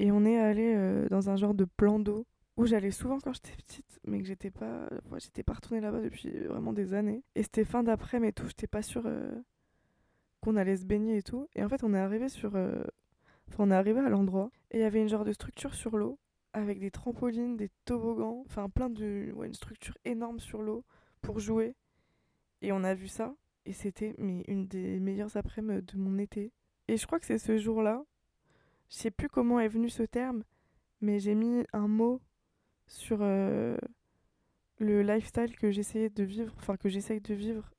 Et 0.00 0.10
on 0.10 0.24
est 0.24 0.38
allé 0.40 0.74
euh, 0.74 1.08
dans 1.08 1.30
un 1.30 1.36
genre 1.36 1.54
de 1.54 1.66
plan 1.66 2.00
d'eau 2.00 2.26
où 2.56 2.66
j'allais 2.66 2.90
souvent 2.90 3.20
quand 3.20 3.32
j'étais 3.32 3.54
petite, 3.56 4.00
mais 4.04 4.18
que 4.20 4.26
j'étais 4.26 4.50
pas, 4.50 4.88
j'étais 5.18 5.44
pas 5.44 5.52
retournée 5.52 5.80
là-bas 5.80 6.00
depuis 6.00 6.30
vraiment 6.48 6.72
des 6.72 6.94
années. 6.94 7.22
Et 7.36 7.44
c'était 7.44 7.64
fin 7.64 7.84
d'après, 7.84 8.18
mais 8.18 8.32
tout, 8.32 8.48
j'étais 8.48 8.66
pas 8.66 8.82
sûre 8.82 9.08
qu'on 10.40 10.56
allait 10.56 10.76
se 10.76 10.84
baigner 10.84 11.18
et 11.18 11.22
tout. 11.22 11.48
Et 11.54 11.62
en 11.62 11.68
fait, 11.68 11.84
on 11.84 11.94
est 11.94 11.98
arrivé 11.98 12.28
sur, 12.28 12.56
enfin, 12.56 13.56
on 13.58 13.70
est 13.70 13.74
arrivé 13.74 14.00
à 14.00 14.10
l'endroit 14.10 14.50
et 14.72 14.78
il 14.78 14.80
y 14.80 14.84
avait 14.84 15.00
une 15.00 15.08
genre 15.08 15.24
de 15.24 15.32
structure 15.32 15.74
sur 15.74 15.96
l'eau 15.96 16.18
avec 16.54 16.80
des 16.80 16.90
trampolines, 16.90 17.56
des 17.56 17.70
toboggans, 17.84 18.42
enfin 18.46 18.68
plein 18.68 18.90
de, 18.90 19.30
ouais, 19.34 19.46
une 19.46 19.54
structure 19.54 19.96
énorme 20.04 20.40
sur 20.40 20.62
l'eau 20.62 20.84
pour 21.20 21.38
jouer. 21.38 21.76
Et 22.62 22.72
on 22.72 22.82
a 22.84 22.94
vu 22.94 23.08
ça 23.08 23.34
et 23.64 23.72
c'était 23.72 24.14
une 24.18 24.66
des 24.66 24.98
meilleures 24.98 25.36
après-midi 25.36 25.94
de 25.94 25.98
mon 25.98 26.18
été. 26.18 26.52
Et 26.88 26.96
je 26.96 27.06
crois 27.06 27.20
que 27.20 27.26
c'est 27.26 27.38
ce 27.38 27.56
jour-là, 27.58 28.04
je 28.90 28.96
sais 28.96 29.10
plus 29.10 29.28
comment 29.28 29.60
est 29.60 29.68
venu 29.68 29.88
ce 29.88 30.02
terme, 30.02 30.42
mais 31.00 31.20
j'ai 31.20 31.34
mis 31.34 31.64
un 31.72 31.88
mot 31.88 32.20
sur 32.86 33.18
euh, 33.20 33.76
le 34.78 35.02
lifestyle 35.02 35.56
que 35.56 35.70
j'essayais 35.70 36.10
de 36.10 36.24
vivre, 36.24 36.52
enfin 36.58 36.76
que 36.76 36.88
j'essaye 36.88 37.20
de 37.20 37.34
vivre. 37.34 37.72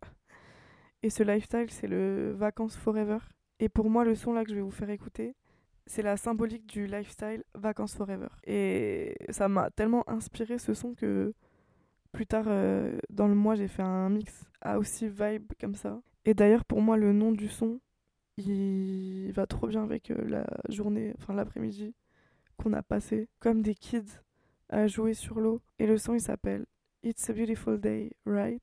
Et 1.02 1.10
ce 1.10 1.22
lifestyle, 1.22 1.70
c'est 1.70 1.88
le 1.88 2.32
vacances 2.32 2.78
forever. 2.78 3.18
Et 3.60 3.68
pour 3.68 3.90
moi, 3.90 4.06
le 4.06 4.16
son 4.16 4.34
là 4.34 4.44
que 4.44 4.50
je 4.50 4.56
vais 4.56 4.62
vous 4.62 4.72
faire 4.72 4.90
écouter, 4.90 5.36
c'est 5.86 6.02
la 6.02 6.18
symbolique 6.18 6.68
du 6.68 6.88
lifestyle 6.88 7.44
vacances 7.56 7.96
forever. 7.96 8.28
Et 8.46 9.16
ça 9.30 9.48
m'a 9.48 9.70
tellement 9.70 10.08
inspiré 10.10 10.58
ce 10.58 10.74
son 10.74 10.94
que 10.94 11.34
plus 12.12 12.28
tard 12.28 12.46
euh, 12.48 12.98
dans 13.10 13.28
le 13.28 13.36
mois, 13.36 13.56
j'ai 13.56 13.68
fait 13.68 13.82
un 13.82 14.10
mix 14.10 14.46
à 14.62 14.78
aussi 14.80 15.08
vibe 15.08 15.52
comme 15.60 15.76
ça. 15.76 16.00
Et 16.26 16.34
d'ailleurs, 16.34 16.64
pour 16.64 16.82
moi, 16.82 16.96
le 16.96 17.12
nom 17.12 17.32
du 17.32 17.50
son, 17.50 17.80
il 18.38 19.32
va 19.34 19.46
trop 19.46 19.68
bien 19.68 19.84
avec 19.84 20.12
euh, 20.12 20.24
la 20.28 20.46
journée, 20.70 21.14
enfin 21.18 21.34
l'après-midi 21.34 21.94
qu'on 22.58 22.74
a 22.74 22.84
passé 22.84 23.28
comme 23.40 23.62
des 23.62 23.76
kids 23.76 24.22
à 24.70 24.88
jouer 24.88 25.14
sur 25.14 25.40
l'eau. 25.40 25.62
Et 25.80 25.88
le 25.88 25.98
son, 25.98 26.14
il 26.14 26.22
s'appelle 26.22 26.66
It's 27.04 27.30
a 27.30 27.34
Beautiful 27.34 27.80
Day, 27.80 28.12
Right 28.26 28.62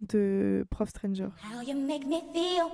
de 0.00 0.66
Prof 0.70 0.88
Stranger. 0.88 1.28
How 1.42 1.60
you 1.62 1.74
make 1.74 2.04
me 2.06 2.22
feel. 2.32 2.70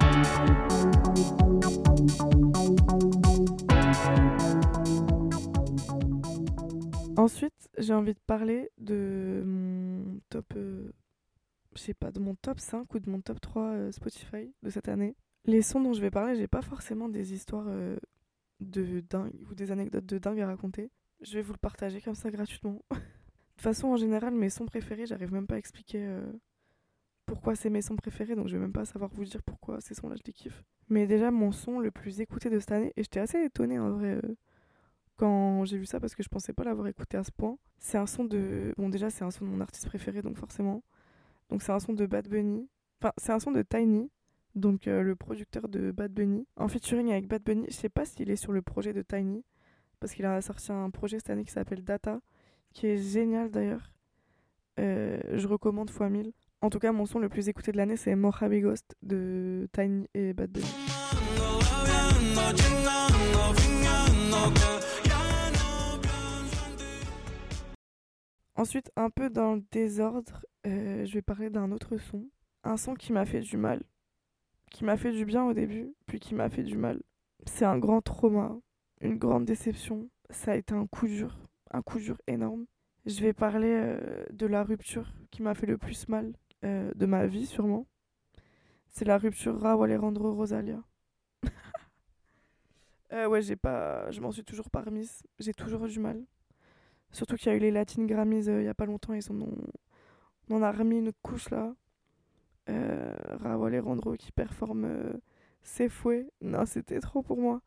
Ensuite, 7.19 7.69
j'ai 7.77 7.95
envie 7.95 8.15
de 8.15 8.21
parler 8.27 8.71
de 8.79 9.43
mon 9.45 10.21
top, 10.29 10.55
euh, 10.57 10.93
je 11.75 11.81
sais 11.81 11.95
pas, 11.95 12.13
de 12.13 12.21
mon 12.21 12.37
top 12.37 12.61
5 12.61 12.95
ou 12.95 13.01
de 13.01 13.11
mon 13.11 13.21
top 13.21 13.41
3 13.41 13.63
euh, 13.63 13.93
Spotify 13.93 14.55
de 14.63 14.71
cette 14.71 14.89
année. 14.89 15.17
Les 15.45 15.63
sons 15.63 15.81
dont 15.81 15.93
je 15.93 16.01
vais 16.01 16.13
parler, 16.13 16.37
j'ai 16.37 16.47
pas 16.47 16.63
forcément 16.63 17.09
des 17.09 17.35
histoires 17.35 17.67
euh, 17.67 17.97
de 18.61 19.01
dingue 19.01 19.35
ou 19.51 19.55
des 19.57 19.73
anecdotes 19.73 20.07
de 20.07 20.19
dingue 20.19 20.41
à 20.41 20.47
raconter. 20.47 20.93
Je 21.21 21.35
vais 21.35 21.43
vous 21.43 21.53
le 21.55 21.59
partager 21.59 22.01
comme 22.01 22.15
ça 22.15 22.31
gratuitement. 22.31 22.85
de 22.93 22.97
toute 22.97 23.63
façon, 23.63 23.89
en 23.89 23.97
général, 23.97 24.33
mes 24.33 24.49
sons 24.49 24.67
préférés, 24.67 25.07
j'arrive 25.07 25.33
même 25.33 25.49
pas 25.49 25.57
à 25.57 25.59
expliquer 25.59 26.09
pourquoi 27.29 27.55
c'est 27.55 27.69
mes 27.69 27.83
sons 27.83 27.95
préférés, 27.95 28.35
donc 28.35 28.49
je 28.49 28.55
vais 28.55 28.61
même 28.61 28.73
pas 28.73 28.87
savoir 28.87 29.11
vous 29.13 29.25
dire 29.25 29.43
pourquoi 29.43 29.81
ces 29.81 29.95
sons-là 29.95 30.17
je 30.17 30.23
les 30.25 30.33
kiffe. 30.33 30.65
Mais 30.89 31.07
déjà, 31.07 31.31
mon 31.31 31.53
son 31.53 31.79
le 31.79 31.91
plus 31.91 32.21
écouté 32.21 32.49
de 32.49 32.59
cette 32.59 32.73
année, 32.73 32.93
et 32.97 33.03
j'étais 33.03 33.21
assez 33.21 33.45
étonnée 33.45 33.79
en 33.79 33.91
vrai 33.91 34.15
euh, 34.15 34.37
quand 35.17 35.65
j'ai 35.67 35.77
vu 35.77 35.85
ça 35.85 36.01
parce 36.01 36.15
que 36.15 36.23
je 36.23 36.29
pensais 36.29 36.55
pas 36.55 36.65
l'avoir 36.65 36.89
écouté 36.89 37.19
à 37.19 37.25
ce 37.25 37.31
point. 37.31 37.59
C'est 37.79 37.99
un 37.99 38.07
son 38.07 38.25
de. 38.25 38.73
Bon, 38.79 38.89
déjà, 38.89 39.11
c'est 39.11 39.25
un 39.25 39.31
son 39.31 39.45
de 39.45 39.51
mon 39.51 39.61
artiste 39.61 39.87
préféré, 39.87 40.23
donc 40.23 40.39
forcément. 40.39 40.83
Donc, 41.51 41.63
c'est 41.63 41.73
un 41.73 41.81
son 41.81 41.93
de 41.93 42.07
Bad 42.07 42.29
Bunny. 42.29 42.67
Enfin, 43.01 43.13
c'est 43.19 43.33
un 43.33 43.39
son 43.39 43.53
de 43.53 43.63
Tiny, 43.63 44.11
donc 44.55 44.89
euh, 44.89 45.03
le 45.03 45.15
producteur 45.15 45.69
de 45.69 45.91
Bad 45.93 46.13
Bunny. 46.13 46.47
En 46.57 46.69
featuring 46.69 47.13
avec 47.13 47.29
Bad 47.29 47.43
Bunny, 47.43 47.67
je 47.69 47.75
sais 47.75 47.89
pas 47.91 48.07
s'il 48.07 48.31
est 48.31 48.37
sur 48.37 48.53
le 48.53 48.63
projet 48.63 48.95
de 48.95 49.03
Tiny, 49.03 49.45
parce 50.01 50.15
qu'il 50.15 50.25
a 50.25 50.41
sorti 50.41 50.73
un 50.73 50.91
projet 50.91 51.19
cette 51.19 51.31
année 51.31 51.45
qui 51.45 51.53
s'appelle 51.53 51.85
Data, 51.85 52.21
qui 52.73 52.87
est 52.87 52.97
génial 52.97 53.51
d'ailleurs. 53.51 53.93
Euh, 54.81 55.21
je 55.35 55.47
recommande 55.47 55.91
fois 55.91 56.09
1000. 56.09 56.33
En 56.61 56.71
tout 56.71 56.81
cas, 56.81 56.91
mon 56.91 57.07
son 57.07 57.21
le 57.21 57.29
plus 57.29 57.49
écouté 57.49 57.71
de 57.71 57.77
l'année, 57.77 57.97
c'est 57.97 58.17
Mojave 58.17 58.59
Ghost 58.59 58.97
de 59.03 59.69
Tiny 59.73 60.09
et 60.13 60.33
Bad 60.33 60.51
Bunny. 60.51 60.67
Ensuite, 68.57 68.91
un 68.97 69.09
peu 69.09 69.31
dans 69.31 69.55
le 69.55 69.63
désordre, 69.71 70.45
euh, 70.67 71.05
je 71.05 71.15
vais 71.15 71.23
parler 71.23 71.49
d'un 71.49 71.71
autre 71.71 71.97
son. 71.97 72.29
Un 72.65 72.77
son 72.77 72.95
qui 72.95 73.13
m'a 73.13 73.25
fait 73.25 73.41
du 73.41 73.57
mal. 73.57 73.85
Qui 74.73 74.85
m'a 74.85 74.97
fait 74.97 75.13
du 75.13 75.25
bien 75.25 75.45
au 75.45 75.53
début, 75.53 75.95
puis 76.07 76.19
qui 76.19 76.35
m'a 76.35 76.51
fait 76.51 76.65
du 76.65 76.77
mal. 76.77 77.01
C'est 77.47 77.67
un 77.67 77.79
grand 77.79 78.03
trauma, 78.03 78.59
une 79.01 79.17
grande 79.17 79.45
déception. 79.45 80.11
Ça 80.31 80.53
a 80.53 80.57
été 80.57 80.75
un 80.75 80.89
coup 80.89 81.07
dur, 81.07 81.39
un 81.71 81.83
coup 81.83 82.01
dur 82.01 82.21
énorme. 82.27 82.67
Je 83.07 83.21
vais 83.21 83.33
parler 83.33 83.71
euh, 83.71 84.27
de 84.33 84.47
la 84.47 84.65
rupture 84.65 85.15
qui 85.31 85.43
m'a 85.43 85.55
fait 85.55 85.67
le 85.67 85.79
plus 85.79 86.09
mal 86.09 86.33
euh, 86.65 86.93
de 86.95 87.07
ma 87.07 87.27
vie, 87.27 87.47
sûrement. 87.47 87.87
C'est 88.89 89.05
la 89.05 89.19
rupture 89.19 89.61
Raoul 89.61 89.91
Alejandro 89.91 90.35
Rosalia. 90.35 90.83
Euh, 93.13 93.27
ouais, 93.27 93.41
j'ai 93.41 93.57
pas, 93.57 94.11
je 94.11 94.21
m'en 94.21 94.31
suis 94.31 94.45
toujours 94.45 94.69
pas 94.69 94.83
remise. 94.83 95.23
J'ai 95.39 95.55
toujours 95.55 95.87
du 95.87 95.99
mal. 95.99 96.23
Surtout 97.13 97.37
qu'il 97.37 97.49
y 97.51 97.55
a 97.55 97.57
eu 97.57 97.61
les 97.61 97.71
Latin 97.71 98.05
Grammys 98.05 98.49
euh, 98.49 98.63
il 98.63 98.67
y 98.67 98.69
a 98.69 98.75
pas 98.75 98.87
longtemps. 98.87 99.15
Ils 99.15 99.33
en 99.33 99.41
ont, 99.41 99.57
on 100.51 100.57
en 100.57 100.63
a 100.63 100.73
remis 100.73 100.99
une 100.99 101.13
couche 101.23 101.51
là. 101.51 101.75
Euh, 102.69 103.15
Raoul 103.41 103.69
Alejandro 103.69 104.15
qui 104.17 104.33
performe 104.33 104.85
euh, 104.85 105.13
ses 105.63 105.89
fouets. 105.89 106.29
Non, 106.43 106.67
c'était 106.67 107.01
trop 107.01 107.23
pour 107.23 107.39
moi. 107.39 107.63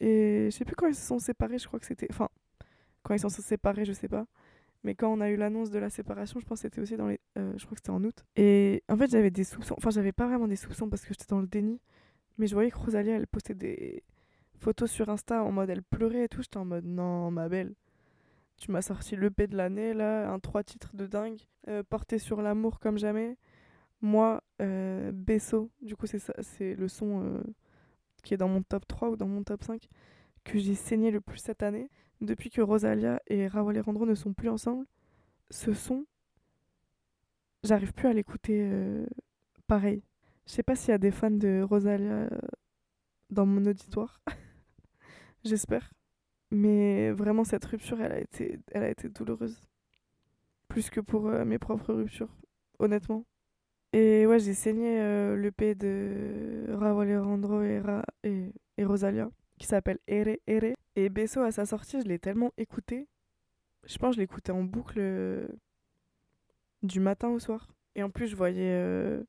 Et 0.00 0.48
je 0.50 0.56
sais 0.56 0.64
plus 0.64 0.76
quand 0.76 0.88
ils 0.88 0.94
se 0.94 1.06
sont 1.06 1.18
séparés. 1.18 1.58
Je 1.58 1.66
crois 1.66 1.80
que 1.80 1.86
c'était, 1.86 2.08
enfin, 2.10 2.28
quand 3.02 3.14
ils 3.14 3.20
se 3.20 3.28
sont 3.28 3.42
séparés, 3.42 3.84
je 3.84 3.92
sais 3.92 4.08
pas. 4.08 4.26
Mais 4.84 4.94
quand 4.94 5.12
on 5.12 5.20
a 5.20 5.30
eu 5.30 5.36
l'annonce 5.36 5.70
de 5.70 5.78
la 5.78 5.90
séparation, 5.90 6.40
je 6.40 6.46
pense 6.46 6.58
que 6.58 6.68
c'était 6.68 6.80
aussi 6.80 6.96
dans 6.96 7.08
les. 7.08 7.20
euh, 7.38 7.52
je 7.56 7.64
crois 7.64 7.76
que 7.76 7.80
c'était 7.80 7.90
en 7.90 8.02
août. 8.02 8.24
Et 8.36 8.82
en 8.88 8.96
fait, 8.96 9.10
j'avais 9.10 9.30
des 9.30 9.44
soupçons. 9.44 9.74
Enfin, 9.78 9.90
j'avais 9.90 10.12
pas 10.12 10.26
vraiment 10.26 10.48
des 10.48 10.56
soupçons 10.56 10.88
parce 10.88 11.02
que 11.02 11.14
j'étais 11.14 11.26
dans 11.28 11.40
le 11.40 11.46
déni. 11.46 11.80
Mais 12.38 12.46
je 12.46 12.54
voyais 12.54 12.70
que 12.70 12.78
Rosalia, 12.78 13.14
elle 13.16 13.26
postait 13.26 13.54
des 13.54 14.02
photos 14.58 14.90
sur 14.90 15.08
Insta 15.08 15.42
en 15.42 15.52
mode 15.52 15.70
elle 15.70 15.82
pleurait 15.82 16.24
et 16.24 16.28
tout. 16.28 16.42
J'étais 16.42 16.56
en 16.56 16.64
mode 16.64 16.84
non, 16.84 17.30
ma 17.30 17.48
belle. 17.48 17.74
Tu 18.56 18.70
m'as 18.70 18.82
sorti 18.82 19.16
l'EP 19.16 19.48
de 19.48 19.56
l'année, 19.56 19.92
là, 19.92 20.30
un 20.32 20.38
trois 20.38 20.62
titres 20.62 20.94
de 20.94 21.06
dingue, 21.06 21.40
euh, 21.68 21.82
porté 21.82 22.18
sur 22.18 22.42
l'amour 22.42 22.78
comme 22.78 22.98
jamais. 22.98 23.36
Moi, 24.00 24.42
euh, 24.60 25.10
Besso, 25.12 25.70
du 25.80 25.96
coup, 25.96 26.06
c'est 26.06 26.74
le 26.74 26.88
son 26.88 27.22
euh, 27.24 27.42
qui 28.22 28.34
est 28.34 28.36
dans 28.36 28.48
mon 28.48 28.62
top 28.62 28.86
3 28.86 29.10
ou 29.10 29.16
dans 29.16 29.28
mon 29.28 29.42
top 29.42 29.62
5 29.62 29.88
que 30.44 30.58
j'ai 30.58 30.74
saigné 30.74 31.10
le 31.10 31.20
plus 31.20 31.38
cette 31.38 31.62
année. 31.62 31.88
Depuis 32.22 32.48
que 32.48 32.62
Rosalia 32.62 33.20
et 33.26 33.48
Raoul 33.48 33.76
Alejandro 33.76 34.06
ne 34.06 34.14
sont 34.14 34.32
plus 34.32 34.48
ensemble, 34.48 34.86
ce 35.50 35.74
son, 35.74 36.06
j'arrive 37.62 37.92
plus 37.92 38.08
à 38.08 38.12
l'écouter 38.12 38.60
euh, 38.62 39.06
pareil. 39.66 40.02
Je 40.46 40.52
sais 40.52 40.62
pas 40.62 40.76
s'il 40.76 40.90
y 40.90 40.94
a 40.94 40.98
des 40.98 41.10
fans 41.12 41.30
de 41.30 41.62
Rosalia 41.62 42.12
euh, 42.12 42.28
dans 43.30 43.46
mon 43.46 43.64
auditoire. 43.66 44.20
J'espère. 45.44 45.92
Mais 46.50 47.12
vraiment, 47.12 47.44
cette 47.44 47.64
rupture, 47.66 48.00
elle 48.00 48.12
a 48.12 48.20
été, 48.20 48.60
elle 48.72 48.84
a 48.84 48.90
été 48.90 49.08
douloureuse. 49.08 49.60
Plus 50.68 50.90
que 50.90 51.00
pour 51.00 51.28
euh, 51.28 51.44
mes 51.44 51.58
propres 51.58 51.92
ruptures, 51.94 52.34
honnêtement. 52.78 53.24
Et 53.92 54.26
ouais, 54.26 54.40
j'ai 54.40 54.54
saigné 54.54 55.00
euh, 55.00 55.36
l'EP 55.36 55.74
de 55.76 56.66
Raoul 56.74 57.04
Alejandro 57.08 57.62
et, 57.62 57.80
Ra- 57.80 58.04
et 58.24 58.52
Rosalia, 58.80 59.30
qui 59.58 59.66
s'appelle 59.66 59.98
Ere 60.08 60.38
Ere. 60.46 60.74
Et 60.96 61.08
Besso, 61.08 61.40
à 61.40 61.52
sa 61.52 61.66
sortie, 61.66 62.00
je 62.00 62.06
l'ai 62.06 62.18
tellement 62.18 62.52
écouté. 62.56 63.08
Je 63.84 63.96
pense 63.98 64.10
que 64.10 64.16
je 64.16 64.20
l'écoutais 64.20 64.52
en 64.52 64.62
boucle 64.62 64.98
euh, 64.98 65.48
du 66.82 67.00
matin 67.00 67.28
au 67.28 67.38
soir. 67.38 67.68
Et 67.94 68.02
en 68.02 68.10
plus, 68.10 68.28
je 68.28 68.36
voyais 68.36 68.72
euh, 68.72 69.22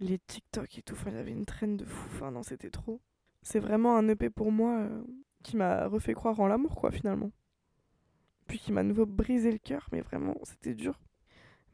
les 0.00 0.18
TikTok 0.18 0.78
et 0.78 0.82
tout. 0.82 0.94
Enfin, 0.94 1.10
il 1.10 1.16
y 1.16 1.20
avait 1.20 1.32
une 1.32 1.46
traîne 1.46 1.76
de 1.76 1.84
fou. 1.84 2.08
Enfin, 2.12 2.30
non, 2.30 2.42
c'était 2.42 2.70
trop. 2.70 3.00
C'est 3.42 3.60
vraiment 3.60 3.96
un 3.96 4.08
EP 4.08 4.30
pour 4.30 4.52
moi 4.52 4.80
euh, 4.80 5.02
qui 5.42 5.56
m'a 5.56 5.86
refait 5.86 6.14
croire 6.14 6.38
en 6.40 6.46
l'amour, 6.46 6.76
quoi, 6.76 6.90
finalement. 6.90 7.32
Puis 8.46 8.58
qui 8.58 8.72
m'a 8.72 8.82
nouveau 8.82 9.06
brisé 9.06 9.50
le 9.50 9.58
cœur, 9.58 9.88
mais 9.92 10.00
vraiment, 10.00 10.34
c'était 10.42 10.74
dur. 10.74 11.00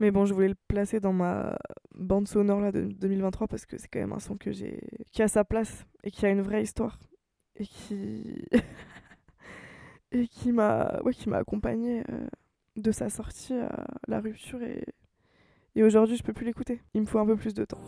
Mais 0.00 0.10
bon, 0.10 0.26
je 0.26 0.34
voulais 0.34 0.48
le 0.48 0.56
placer 0.68 1.00
dans 1.00 1.12
ma 1.12 1.56
bande 1.94 2.26
sonore 2.26 2.60
là, 2.60 2.72
de 2.72 2.82
2023 2.82 3.46
parce 3.46 3.64
que 3.64 3.78
c'est 3.78 3.88
quand 3.88 4.00
même 4.00 4.12
un 4.12 4.18
son 4.18 4.36
que 4.36 4.50
j'ai 4.50 4.80
qui 5.12 5.22
a 5.22 5.28
sa 5.28 5.44
place 5.44 5.86
et 6.02 6.10
qui 6.10 6.26
a 6.26 6.30
une 6.30 6.42
vraie 6.42 6.62
histoire 6.64 6.98
et 7.56 7.64
qui 7.64 8.44
et 10.14 10.28
qui 10.28 10.52
m'a 10.52 11.00
ouais, 11.04 11.12
qui 11.12 11.28
m'a 11.28 11.38
accompagné 11.38 12.02
euh, 12.10 12.26
de 12.76 12.92
sa 12.92 13.10
sortie 13.10 13.54
à 13.54 13.84
la 14.08 14.20
rupture 14.20 14.62
et 14.62 14.84
et 15.76 15.82
aujourd'hui, 15.82 16.16
je 16.16 16.22
peux 16.22 16.32
plus 16.32 16.46
l'écouter. 16.46 16.80
Il 16.94 17.00
me 17.00 17.06
faut 17.06 17.18
un 17.18 17.26
peu 17.26 17.36
plus 17.36 17.52
de 17.52 17.64
temps. 17.64 17.80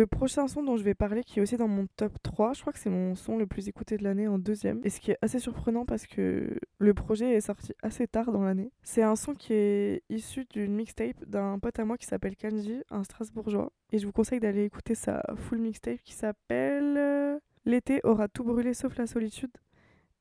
Le 0.00 0.06
prochain 0.06 0.48
son 0.48 0.62
dont 0.62 0.78
je 0.78 0.82
vais 0.82 0.94
parler, 0.94 1.22
qui 1.22 1.40
est 1.40 1.42
aussi 1.42 1.58
dans 1.58 1.68
mon 1.68 1.86
top 1.98 2.14
3, 2.22 2.54
je 2.54 2.62
crois 2.62 2.72
que 2.72 2.78
c'est 2.78 2.88
mon 2.88 3.14
son 3.14 3.36
le 3.36 3.46
plus 3.46 3.68
écouté 3.68 3.98
de 3.98 4.02
l'année 4.02 4.28
en 4.28 4.38
deuxième. 4.38 4.80
Et 4.82 4.88
ce 4.88 4.98
qui 4.98 5.10
est 5.10 5.18
assez 5.20 5.38
surprenant 5.38 5.84
parce 5.84 6.06
que 6.06 6.58
le 6.78 6.94
projet 6.94 7.34
est 7.34 7.42
sorti 7.42 7.74
assez 7.82 8.06
tard 8.06 8.32
dans 8.32 8.42
l'année. 8.42 8.72
C'est 8.82 9.02
un 9.02 9.14
son 9.14 9.34
qui 9.34 9.52
est 9.52 10.02
issu 10.08 10.46
d'une 10.48 10.74
mixtape 10.74 11.22
d'un 11.26 11.58
pote 11.58 11.78
à 11.78 11.84
moi 11.84 11.98
qui 11.98 12.06
s'appelle 12.06 12.34
Kanji, 12.34 12.82
un 12.88 13.04
Strasbourgeois. 13.04 13.72
Et 13.92 13.98
je 13.98 14.06
vous 14.06 14.12
conseille 14.12 14.40
d'aller 14.40 14.64
écouter 14.64 14.94
sa 14.94 15.22
full 15.36 15.58
mixtape 15.58 16.00
qui 16.02 16.14
s'appelle 16.14 16.96
euh, 16.96 17.38
L'été 17.66 18.00
aura 18.02 18.26
tout 18.26 18.44
brûlé 18.44 18.72
sauf 18.72 18.96
la 18.96 19.06
solitude. 19.06 19.52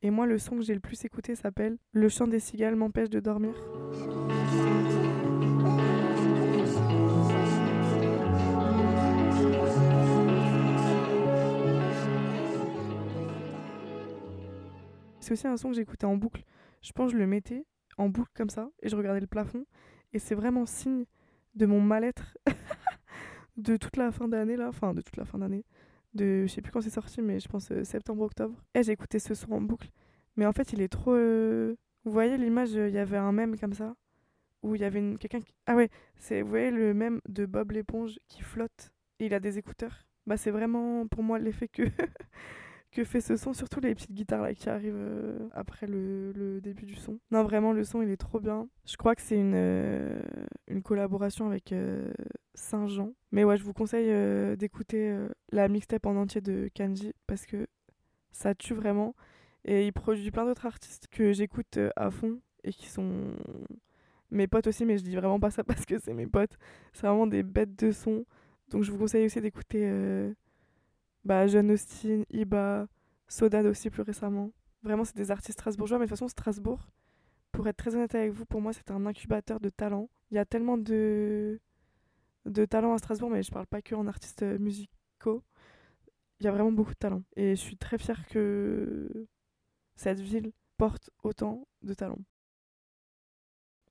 Et 0.01 0.09
moi, 0.09 0.25
le 0.25 0.39
son 0.39 0.57
que 0.57 0.63
j'ai 0.63 0.73
le 0.73 0.81
plus 0.81 1.05
écouté 1.05 1.35
s'appelle 1.35 1.77
Le 1.93 2.09
chant 2.09 2.27
des 2.27 2.39
cigales 2.39 2.75
m'empêche 2.75 3.09
de 3.09 3.21
dormir. 3.21 3.53
C'est 15.29 15.33
aussi 15.33 15.47
un 15.47 15.57
son 15.57 15.69
que 15.69 15.75
j'écoutais 15.75 16.05
en 16.05 16.17
boucle. 16.17 16.43
Je 16.81 16.91
pense 16.91 17.11
que 17.11 17.13
je 17.13 17.19
le 17.21 17.27
mettais 17.27 17.63
en 17.97 18.09
boucle 18.09 18.31
comme 18.33 18.49
ça 18.49 18.71
et 18.81 18.89
je 18.89 18.95
regardais 18.95 19.19
le 19.19 19.27
plafond. 19.27 19.63
Et 20.11 20.17
c'est 20.17 20.33
vraiment 20.33 20.65
signe 20.65 21.05
de 21.53 21.67
mon 21.67 21.79
mal-être 21.81 22.35
de 23.57 23.77
toute 23.77 23.95
la 23.95 24.11
fin 24.11 24.27
d'année 24.27 24.55
là. 24.55 24.69
Enfin, 24.69 24.95
de 24.95 25.01
toute 25.01 25.17
la 25.17 25.25
fin 25.25 25.37
d'année. 25.37 25.65
De, 26.15 26.47
je 26.47 26.51
sais 26.51 26.61
plus 26.63 26.71
quand 26.71 26.81
c'est 26.81 26.89
sorti, 26.89 27.21
mais 27.21 27.39
je 27.39 27.47
pense 27.47 27.69
euh, 27.71 27.83
septembre-octobre. 27.83 28.55
Et 28.73 28.81
j'ai 28.81 28.93
écouté 28.93 29.19
ce 29.19 29.35
son 29.35 29.51
en 29.51 29.61
boucle. 29.61 29.89
Mais 30.35 30.47
en 30.47 30.51
fait, 30.51 30.73
il 30.73 30.81
est 30.81 30.87
trop. 30.87 31.13
euh, 31.13 31.75
Vous 32.05 32.11
voyez 32.11 32.35
l'image, 32.37 32.75
euh, 32.75 32.87
il 32.87 32.95
y 32.95 32.97
avait 32.97 33.17
un 33.17 33.31
mème 33.31 33.55
comme 33.59 33.73
ça. 33.73 33.93
Où 34.63 34.73
il 34.73 34.81
y 34.81 34.83
avait 34.83 34.97
une... 34.97 35.19
quelqu'un 35.19 35.41
qui. 35.41 35.53
Ah 35.67 35.75
ouais, 35.75 35.89
c'est 36.17 36.41
vous 36.41 36.49
voyez 36.49 36.71
le 36.71 36.95
mème 36.95 37.21
de 37.29 37.45
Bob 37.45 37.69
l'éponge 37.71 38.17
qui 38.27 38.41
flotte 38.41 38.91
et 39.19 39.27
il 39.27 39.33
a 39.35 39.39
des 39.39 39.59
écouteurs. 39.59 40.07
Bah, 40.25 40.37
c'est 40.37 40.49
vraiment 40.51 41.05
pour 41.07 41.21
moi 41.21 41.37
l'effet 41.37 41.67
que. 41.67 41.83
que 42.91 43.03
fait 43.03 43.21
ce 43.21 43.37
son, 43.37 43.53
surtout 43.53 43.79
les 43.79 43.93
petites 43.93 44.13
guitares 44.13 44.41
là 44.41 44.53
qui 44.53 44.69
arrivent 44.69 44.95
euh, 44.95 45.47
après 45.53 45.85
le, 45.85 46.31
le 46.33 46.59
début 46.59 46.85
du 46.85 46.95
son. 46.95 47.19
Non, 47.31 47.43
vraiment, 47.43 47.71
le 47.71 47.83
son 47.83 48.01
il 48.01 48.09
est 48.09 48.17
trop 48.17 48.39
bien. 48.39 48.67
Je 48.85 48.97
crois 48.97 49.15
que 49.15 49.21
c'est 49.21 49.37
une, 49.37 49.53
euh, 49.55 50.21
une 50.67 50.81
collaboration 50.81 51.47
avec 51.47 51.71
euh, 51.71 52.11
Saint-Jean. 52.55 53.13
Mais 53.31 53.43
ouais, 53.43 53.57
je 53.57 53.63
vous 53.63 53.73
conseille 53.73 54.11
d'écouter 54.57 55.15
la 55.51 55.67
mixtape 55.67 56.05
en 56.05 56.15
entier 56.15 56.41
de 56.41 56.69
Kanji 56.73 57.13
parce 57.27 57.45
que 57.45 57.67
ça 58.31 58.55
tue 58.55 58.73
vraiment. 58.73 59.15
Et 59.65 59.85
il 59.85 59.93
produit 59.93 60.31
plein 60.31 60.45
d'autres 60.45 60.65
artistes 60.65 61.07
que 61.11 61.31
j'écoute 61.31 61.77
à 61.95 62.09
fond 62.09 62.39
et 62.63 62.71
qui 62.71 62.87
sont 62.87 63.35
mes 64.31 64.47
potes 64.47 64.67
aussi, 64.67 64.85
mais 64.85 64.97
je 64.97 65.03
dis 65.03 65.15
vraiment 65.15 65.39
pas 65.39 65.51
ça 65.51 65.63
parce 65.65 65.85
que 65.85 65.99
c'est 65.99 66.13
mes 66.13 66.27
potes. 66.27 66.57
C'est 66.93 67.05
vraiment 67.05 67.27
des 67.27 67.43
bêtes 67.43 67.77
de 67.79 67.91
son. 67.91 68.25
Donc 68.71 68.83
je 68.83 68.91
vous 68.91 68.97
conseille 68.97 69.25
aussi 69.25 69.41
d'écouter 69.41 70.33
bah, 71.29 71.45
Jeanne 71.45 71.69
Austin, 71.69 72.23
Iba, 72.31 72.87
Sodad 73.27 73.67
aussi 73.67 73.91
plus 73.91 74.01
récemment. 74.01 74.51
Vraiment, 74.81 75.05
c'est 75.05 75.15
des 75.15 75.29
artistes 75.29 75.59
strasbourgeois, 75.59 75.99
mais 75.99 76.05
de 76.05 76.09
toute 76.09 76.17
façon, 76.17 76.27
Strasbourg, 76.27 76.89
pour 77.51 77.67
être 77.67 77.77
très 77.77 77.93
honnête 77.95 78.15
avec 78.15 78.31
vous, 78.31 78.45
pour 78.47 78.61
moi, 78.61 78.73
c'est 78.73 78.89
un 78.89 79.05
incubateur 79.05 79.59
de 79.59 79.69
talent. 79.69 80.09
Il 80.31 80.35
y 80.35 80.39
a 80.39 80.45
tellement 80.45 80.79
de, 80.79 81.59
de 82.45 82.65
talent 82.65 82.95
à 82.95 82.97
Strasbourg, 82.97 83.29
mais 83.29 83.43
je 83.43 83.51
parle 83.51 83.67
pas 83.67 83.83
que 83.83 83.93
en 83.93 84.07
artistes 84.07 84.41
euh, 84.41 84.57
musicaux. 84.57 85.43
Il 86.39 86.45
y 86.45 86.47
a 86.47 86.51
vraiment 86.51 86.71
beaucoup 86.71 86.93
de 86.93 86.97
talent. 86.97 87.21
Et 87.35 87.55
je 87.55 87.61
suis 87.61 87.77
très 87.77 87.99
fière 87.99 88.25
que 88.27 89.27
cette 89.95 90.21
ville 90.21 90.51
porte 90.77 91.11
autant 91.21 91.67
de 91.83 91.93
talent. 91.93 92.17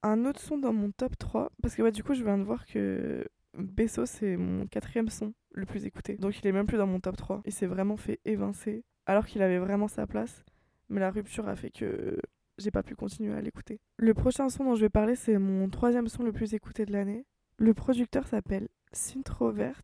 Un 0.03 0.25
autre 0.25 0.41
son 0.41 0.59
dans 0.59 0.73
mon 0.73 0.91
top 0.91 1.17
3, 1.17 1.53
parce 1.63 1.77
que 1.77 1.83
ouais, 1.83 1.93
du 1.93 2.03
coup, 2.03 2.15
je 2.15 2.25
viens 2.25 2.39
de 2.39 2.43
voir 2.43 2.67
que 2.67 3.29
Besso, 3.55 4.07
c'est 4.07 4.37
mon 4.37 4.67
quatrième 4.67 5.09
son 5.09 5.33
le 5.53 5.67
plus 5.67 5.85
écouté. 5.87 6.17
Donc 6.17 6.39
il 6.39 6.47
est 6.47 6.53
même 6.53 6.67
plus 6.67 6.79
dans 6.79 6.87
mon 6.87 7.01
top 7.01 7.17
3. 7.17 7.43
Il 7.45 7.53
s'est 7.53 7.67
vraiment 7.67 7.97
fait 7.97 8.21
évincer, 8.25 8.85
alors 9.07 9.27
qu'il 9.27 9.43
avait 9.43 9.59
vraiment 9.59 9.89
sa 9.89 10.07
place. 10.07 10.45
Mais 10.89 11.01
la 11.01 11.11
rupture 11.11 11.49
a 11.49 11.57
fait 11.57 11.71
que 11.71 12.19
j'ai 12.59 12.71
pas 12.71 12.83
pu 12.83 12.95
continuer 12.95 13.35
à 13.35 13.41
l'écouter. 13.41 13.81
Le 13.97 14.15
prochain 14.15 14.49
son 14.49 14.65
dont 14.65 14.75
je 14.75 14.83
vais 14.83 14.89
parler, 14.89 15.17
c'est 15.17 15.39
mon 15.39 15.69
troisième 15.69 16.09
son 16.09 16.23
le 16.23 16.33
plus 16.33 16.55
écouté 16.55 16.87
de 16.87 16.93
l'année. 16.93 17.27
Le 17.59 17.75
producteur 17.75 18.27
s'appelle 18.27 18.69
Sintrovert. 18.93 19.83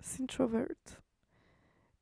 Sintrovert. 0.00 0.66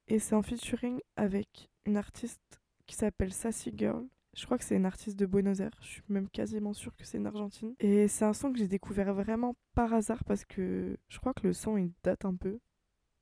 Et 0.08 0.18
c'est 0.18 0.34
en 0.34 0.42
featuring 0.42 1.00
avec 1.16 1.70
une 1.86 1.96
artiste 1.96 2.60
qui 2.86 2.94
s'appelle 2.94 3.32
Sassy 3.32 3.72
Girl. 3.76 4.06
Je 4.36 4.44
crois 4.44 4.58
que 4.58 4.64
c'est 4.64 4.76
une 4.76 4.84
artiste 4.84 5.18
de 5.18 5.24
Buenos 5.24 5.60
Aires. 5.60 5.76
Je 5.80 5.86
suis 5.86 6.02
même 6.10 6.28
quasiment 6.28 6.74
sûre 6.74 6.94
que 6.94 7.06
c'est 7.06 7.16
une 7.16 7.26
Argentine. 7.26 7.74
Et 7.80 8.06
c'est 8.06 8.26
un 8.26 8.34
son 8.34 8.52
que 8.52 8.58
j'ai 8.58 8.68
découvert 8.68 9.14
vraiment 9.14 9.56
par 9.74 9.94
hasard 9.94 10.22
parce 10.24 10.44
que 10.44 10.98
je 11.08 11.18
crois 11.18 11.32
que 11.32 11.46
le 11.46 11.54
son 11.54 11.78
il 11.78 11.90
date 12.04 12.26
un 12.26 12.34
peu. 12.34 12.58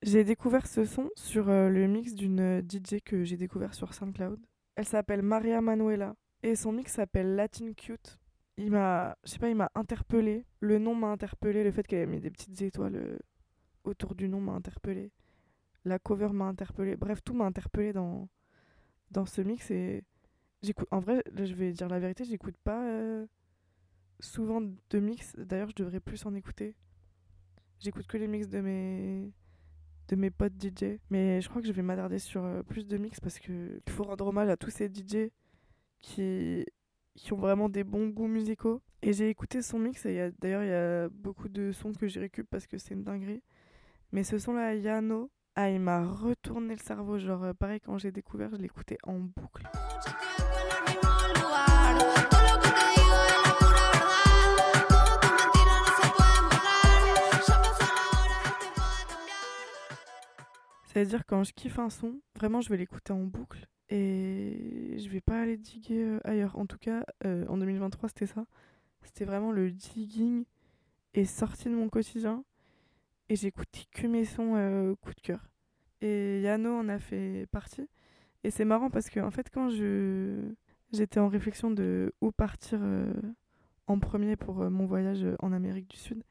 J'ai 0.02 0.24
découvert 0.24 0.66
ce 0.66 0.84
son 0.84 1.08
sur 1.14 1.48
euh, 1.48 1.70
le 1.70 1.86
mix 1.86 2.14
d'une 2.14 2.40
euh, 2.40 2.60
DJ 2.60 3.00
que 3.04 3.22
j'ai 3.22 3.36
découvert 3.36 3.74
sur 3.74 3.94
SoundCloud. 3.94 4.40
Elle 4.74 4.84
s'appelle 4.84 5.22
Maria 5.22 5.60
Manuela 5.60 6.16
et 6.42 6.56
son 6.56 6.72
mix 6.72 6.92
s'appelle 6.92 7.36
Latin 7.36 7.72
Cute. 7.74 8.18
Il 8.56 8.72
m'a, 8.72 9.16
je 9.24 9.30
sais 9.30 9.38
pas, 9.38 9.48
il 9.48 9.56
m'a 9.56 9.70
interpellé. 9.76 10.44
Le 10.58 10.80
nom 10.80 10.96
m'a 10.96 11.08
interpellé. 11.08 11.62
Le 11.62 11.70
fait 11.70 11.86
qu'elle 11.86 12.00
ait 12.00 12.06
mis 12.06 12.20
des 12.20 12.30
petites 12.30 12.60
étoiles 12.60 12.96
euh, 12.96 13.18
autour 13.84 14.16
du 14.16 14.28
nom 14.28 14.40
m'a 14.40 14.52
interpellé. 14.52 15.12
La 15.84 16.00
cover 16.00 16.30
m'a 16.32 16.46
interpellé. 16.46 16.96
Bref, 16.96 17.22
tout 17.22 17.34
m'a 17.34 17.44
interpellé 17.44 17.92
dans 17.92 18.28
dans 19.12 19.26
ce 19.26 19.40
mix 19.42 19.70
et 19.70 20.02
j'écoute. 20.64 20.88
En 20.90 21.00
vrai, 21.00 21.22
je 21.36 21.54
vais 21.54 21.72
dire 21.72 21.88
la 21.88 21.98
vérité, 21.98 22.24
j'écoute 22.24 22.56
pas 22.64 22.82
euh, 22.82 23.26
souvent 24.20 24.60
de 24.60 24.98
mix. 24.98 25.34
D'ailleurs, 25.36 25.70
je 25.70 25.76
devrais 25.76 26.00
plus 26.00 26.24
en 26.26 26.34
écouter. 26.34 26.74
J'écoute 27.80 28.06
que 28.06 28.16
les 28.16 28.28
mix 28.28 28.48
de 28.48 28.60
mes 28.60 29.32
de 30.08 30.16
mes 30.16 30.30
potes 30.30 30.52
DJ. 30.60 30.98
Mais 31.10 31.40
je 31.40 31.48
crois 31.48 31.62
que 31.62 31.68
je 31.68 31.72
vais 31.72 31.82
m'attarder 31.82 32.18
sur 32.18 32.44
euh, 32.44 32.62
plus 32.62 32.86
de 32.86 32.96
mix 32.98 33.20
parce 33.20 33.38
que 33.38 33.80
il 33.86 33.92
faut 33.92 34.04
rendre 34.04 34.26
hommage 34.26 34.48
à 34.48 34.56
tous 34.56 34.70
ces 34.70 34.88
DJ 34.88 35.30
qui 36.00 36.64
qui 37.14 37.32
ont 37.32 37.36
vraiment 37.36 37.68
des 37.68 37.84
bons 37.84 38.08
goûts 38.08 38.26
musicaux. 38.26 38.82
Et 39.02 39.12
j'ai 39.12 39.28
écouté 39.28 39.62
son 39.62 39.78
mix 39.78 40.04
et 40.06 40.30
d'ailleurs 40.40 40.62
il 40.62 40.68
y 40.68 40.72
a 40.72 41.08
beaucoup 41.10 41.48
de 41.48 41.72
sons 41.72 41.92
que 41.92 42.08
j'ai 42.08 42.20
récup 42.20 42.46
parce 42.50 42.66
que 42.66 42.78
c'est 42.78 42.94
une 42.94 43.04
dinguerie. 43.04 43.42
Mais 44.12 44.24
ce 44.24 44.38
son-là, 44.38 44.74
Yano, 44.74 45.30
ah, 45.56 45.70
il 45.70 45.80
m'a 45.80 46.04
retourné 46.04 46.74
le 46.74 46.80
cerveau. 46.80 47.18
Genre, 47.18 47.44
euh, 47.44 47.52
pareil, 47.52 47.80
quand 47.80 47.96
j'ai 47.96 48.10
découvert, 48.10 48.50
je 48.50 48.56
l'écoutais 48.56 48.98
en 49.04 49.20
boucle. 49.20 49.68
C'est-à-dire, 60.94 61.26
quand 61.26 61.42
je 61.42 61.52
kiffe 61.52 61.80
un 61.80 61.90
son, 61.90 62.20
vraiment, 62.36 62.60
je 62.60 62.68
vais 62.68 62.76
l'écouter 62.76 63.12
en 63.12 63.24
boucle. 63.24 63.66
Et 63.90 64.96
je 64.96 65.08
vais 65.08 65.20
pas 65.20 65.40
aller 65.40 65.56
diguer 65.56 66.04
euh, 66.04 66.20
ailleurs. 66.22 66.56
En 66.56 66.66
tout 66.66 66.78
cas, 66.78 67.04
euh, 67.24 67.44
en 67.48 67.56
2023, 67.58 68.10
c'était 68.10 68.26
ça. 68.26 68.46
C'était 69.02 69.24
vraiment 69.24 69.50
le 69.50 69.72
digging 69.72 70.44
est 71.14 71.24
sorti 71.24 71.64
de 71.64 71.74
mon 71.74 71.88
quotidien. 71.88 72.44
Et 73.28 73.34
j'écoutais 73.34 73.86
que 73.90 74.06
mes 74.06 74.24
sons 74.24 74.54
euh, 74.54 74.94
coup 75.00 75.12
de 75.14 75.20
cœur. 75.20 75.50
Et 76.00 76.42
Yano 76.42 76.78
en 76.78 76.88
a 76.88 77.00
fait 77.00 77.48
partie. 77.50 77.88
Et 78.44 78.52
c'est 78.52 78.64
marrant 78.64 78.88
parce 78.88 79.10
que, 79.10 79.18
en 79.18 79.32
fait, 79.32 79.50
quand 79.50 79.70
je 79.70 80.54
j'étais 80.92 81.18
en 81.18 81.26
réflexion 81.26 81.72
de 81.72 82.14
où 82.20 82.30
partir 82.30 82.80
en 83.88 83.98
premier 83.98 84.36
pour 84.36 84.70
mon 84.70 84.86
voyage 84.86 85.26
en 85.40 85.52
Amérique 85.52 85.88
du 85.90 85.96
Sud, 85.96 86.22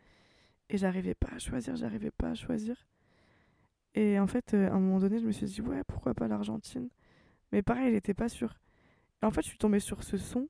et 0.70 0.78
j'arrivais 0.78 1.16
pas 1.16 1.36
à 1.36 1.40
choisir, 1.40 1.76
j'arrivais 1.76 2.12
pas 2.12 2.30
à 2.30 2.36
choisir. 2.36 2.78
Et 3.96 4.20
en 4.20 4.28
fait, 4.28 4.54
euh, 4.54 4.70
à 4.70 4.74
un 4.74 4.80
moment 4.80 5.00
donné, 5.00 5.20
je 5.20 5.26
me 5.26 5.32
suis 5.32 5.46
dit, 5.46 5.62
ouais, 5.62 5.84
pourquoi 5.88 6.14
pas 6.14 6.28
l'Argentine? 6.28 6.90
Mais 7.52 7.62
pareil, 7.62 7.94
j'étais 7.94 8.14
pas 8.14 8.30
sûre. 8.30 8.60
Et 9.22 9.26
en 9.26 9.32
fait, 9.32 9.42
je 9.42 9.50
suis 9.50 9.58
tombée 9.58 9.80
sur 9.80 10.04
ce 10.04 10.18
son. 10.18 10.50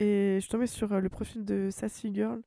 Et 0.00 0.36
je 0.36 0.40
suis 0.40 0.50
tombée 0.50 0.66
sur 0.66 0.92
euh, 0.92 1.00
le 1.00 1.08
profil 1.08 1.44
de 1.44 1.70
Sassy 1.70 2.12
Girl, 2.12 2.42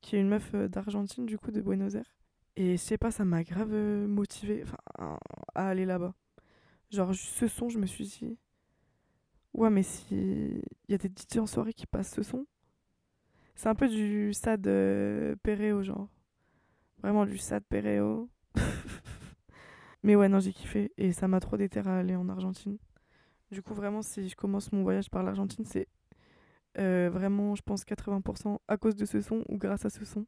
qui 0.00 0.16
est 0.16 0.20
une 0.20 0.28
meuf 0.28 0.52
euh, 0.54 0.68
d'Argentine, 0.68 1.26
du 1.26 1.38
coup, 1.38 1.50
de 1.50 1.60
Buenos 1.60 1.94
Aires. 1.94 2.14
Et 2.56 2.76
je 2.76 2.82
sais 2.82 2.98
pas, 2.98 3.10
ça 3.10 3.24
m'a 3.24 3.42
grave 3.42 3.74
motivée 3.74 4.64
à, 4.96 5.18
aller 5.54 5.86
là-bas. 5.86 6.14
Genre, 6.90 7.12
ce 7.14 7.48
son, 7.48 7.68
je 7.68 7.78
me 7.78 7.86
suis 7.86 8.04
dit, 8.04 8.38
ouais, 9.54 9.70
mais 9.70 9.82
si 9.82 10.62
y 10.88 10.94
a 10.94 10.98
des 10.98 11.08
DJ 11.08 11.38
en 11.38 11.46
soirée 11.46 11.72
qui 11.72 11.86
passent 11.86 12.14
ce 12.14 12.22
son, 12.22 12.46
c'est 13.56 13.68
un 13.68 13.74
peu 13.74 13.88
du 13.88 14.32
sad 14.34 14.62
Perreo, 15.42 15.82
genre. 15.82 16.08
Vraiment 16.98 17.26
du 17.26 17.38
sad 17.38 17.64
Perreo. 17.64 18.30
Mais 20.04 20.16
ouais, 20.16 20.28
non, 20.28 20.38
j'ai 20.38 20.52
kiffé 20.52 20.92
et 20.98 21.12
ça 21.12 21.28
m'a 21.28 21.40
trop 21.40 21.56
déterré 21.56 21.88
à 21.88 21.96
aller 21.96 22.14
en 22.14 22.28
Argentine. 22.28 22.76
Du 23.50 23.62
coup, 23.62 23.72
vraiment, 23.72 24.02
si 24.02 24.28
je 24.28 24.36
commence 24.36 24.70
mon 24.70 24.82
voyage 24.82 25.08
par 25.08 25.22
l'Argentine, 25.22 25.64
c'est 25.64 25.88
euh, 26.78 27.08
vraiment, 27.10 27.54
je 27.54 27.62
pense, 27.62 27.84
80% 27.84 28.58
à 28.68 28.76
cause 28.76 28.96
de 28.96 29.06
ce 29.06 29.22
son 29.22 29.44
ou 29.48 29.56
grâce 29.56 29.86
à 29.86 29.90
ce 29.90 30.04
son. 30.04 30.26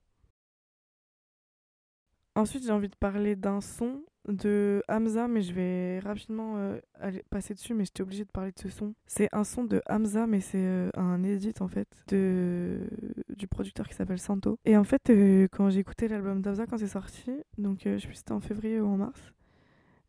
Ensuite, 2.37 2.65
j'ai 2.65 2.73
envie 2.73 2.89
de 2.89 2.97
parler 2.97 3.37
d'un 3.37 3.61
son 3.61 4.03
de 4.29 4.83
Hamza, 4.89 5.29
mais 5.29 5.43
je 5.43 5.53
vais 5.53 5.99
rapidement 5.99 6.57
euh, 6.57 6.81
aller 6.95 7.23
passer 7.29 7.53
dessus, 7.53 7.75
mais 7.75 7.85
j'étais 7.85 8.03
obligée 8.03 8.25
de 8.25 8.31
parler 8.31 8.53
de 8.53 8.59
ce 8.59 8.71
son. 8.71 8.95
C'est 9.07 9.29
un 9.33 9.45
son 9.45 9.65
de 9.65 9.83
Hamza, 9.91 10.27
mais 10.27 10.41
c'est 10.41 10.57
euh, 10.59 10.91
un 10.95 11.23
edit 11.23 11.55
en 11.61 11.69
fait 11.69 11.89
de 12.09 12.81
du 13.29 13.47
producteur 13.47 13.87
qui 13.87 13.95
s'appelle 13.95 14.19
Santo. 14.19 14.59
Et 14.65 14.77
en 14.79 14.85
fait, 14.85 15.11
quand 15.53 15.69
j'ai 15.69 15.81
écouté 15.81 16.09
l'album 16.09 16.41
d'Amza 16.41 16.67
quand 16.67 16.79
c'est 16.79 16.89
sorti, 16.89 17.31
donc 17.59 17.81
je 17.85 17.99
sais 17.99 18.07
plus 18.07 18.15
si 18.15 18.19
c'était 18.21 18.33
en 18.33 18.41
février 18.41 18.81
ou 18.81 18.87
en 18.87 18.97
mars, 18.97 19.21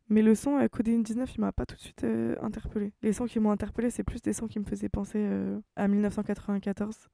mais 0.08 0.22
le 0.22 0.34
son 0.34 0.58
euh, 0.58 0.68
Codeine 0.68 1.02
19, 1.02 1.34
il 1.34 1.40
m'a 1.40 1.52
pas 1.52 1.66
tout 1.66 1.76
de 1.76 1.80
suite 1.80 2.04
euh, 2.04 2.36
interpellé. 2.42 2.92
Les 3.02 3.12
sons 3.12 3.26
qui 3.26 3.40
m'ont 3.40 3.50
interpellé, 3.50 3.90
c'est 3.90 4.04
plus 4.04 4.22
des 4.22 4.32
sons 4.32 4.48
qui 4.48 4.58
me 4.58 4.64
faisaient 4.64 4.88
penser 4.88 5.18
euh, 5.18 5.58
à 5.76 5.88
1994 5.88 7.08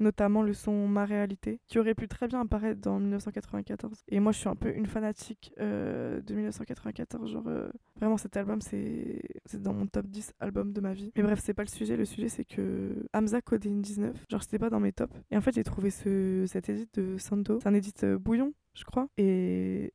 notamment 0.00 0.42
le 0.42 0.52
son 0.52 0.88
Ma 0.88 1.04
réalité, 1.04 1.60
qui 1.66 1.78
aurait 1.78 1.94
pu 1.94 2.08
très 2.08 2.28
bien 2.28 2.40
apparaître 2.40 2.80
dans 2.80 2.98
1994. 2.98 4.04
Et 4.08 4.20
moi, 4.20 4.32
je 4.32 4.38
suis 4.38 4.48
un 4.48 4.54
peu 4.54 4.74
une 4.74 4.86
fanatique 4.86 5.52
euh, 5.60 6.20
de 6.20 6.34
1994. 6.34 7.30
Genre, 7.30 7.46
euh, 7.46 7.68
vraiment, 7.96 8.16
cet 8.16 8.36
album, 8.36 8.60
c'est 8.60 9.20
dans 9.54 9.74
mon 9.74 9.86
top 9.86 10.06
10 10.06 10.32
albums 10.40 10.72
de 10.72 10.80
ma 10.80 10.94
vie. 10.94 11.12
Mais 11.16 11.22
bref, 11.22 11.40
c'est 11.42 11.54
pas 11.54 11.64
le 11.64 11.68
sujet. 11.68 11.96
Le 11.96 12.04
sujet, 12.04 12.28
c'est 12.28 12.44
que 12.44 13.06
Hamza 13.12 13.40
Codeine 13.42 13.82
19, 13.82 14.26
genre, 14.30 14.42
c'était 14.42 14.58
pas 14.58 14.70
dans 14.70 14.80
mes 14.80 14.92
tops. 14.92 15.14
Et 15.30 15.36
en 15.36 15.40
fait, 15.40 15.54
j'ai 15.54 15.64
trouvé 15.64 15.90
ce, 15.90 16.44
cet 16.46 16.68
edit 16.68 16.88
de 16.94 17.18
Santo. 17.18 17.58
C'est 17.62 17.68
un 17.68 18.08
euh, 18.08 18.18
bouillon, 18.18 18.52
je 18.74 18.84
crois. 18.84 19.08
Et 19.18 19.92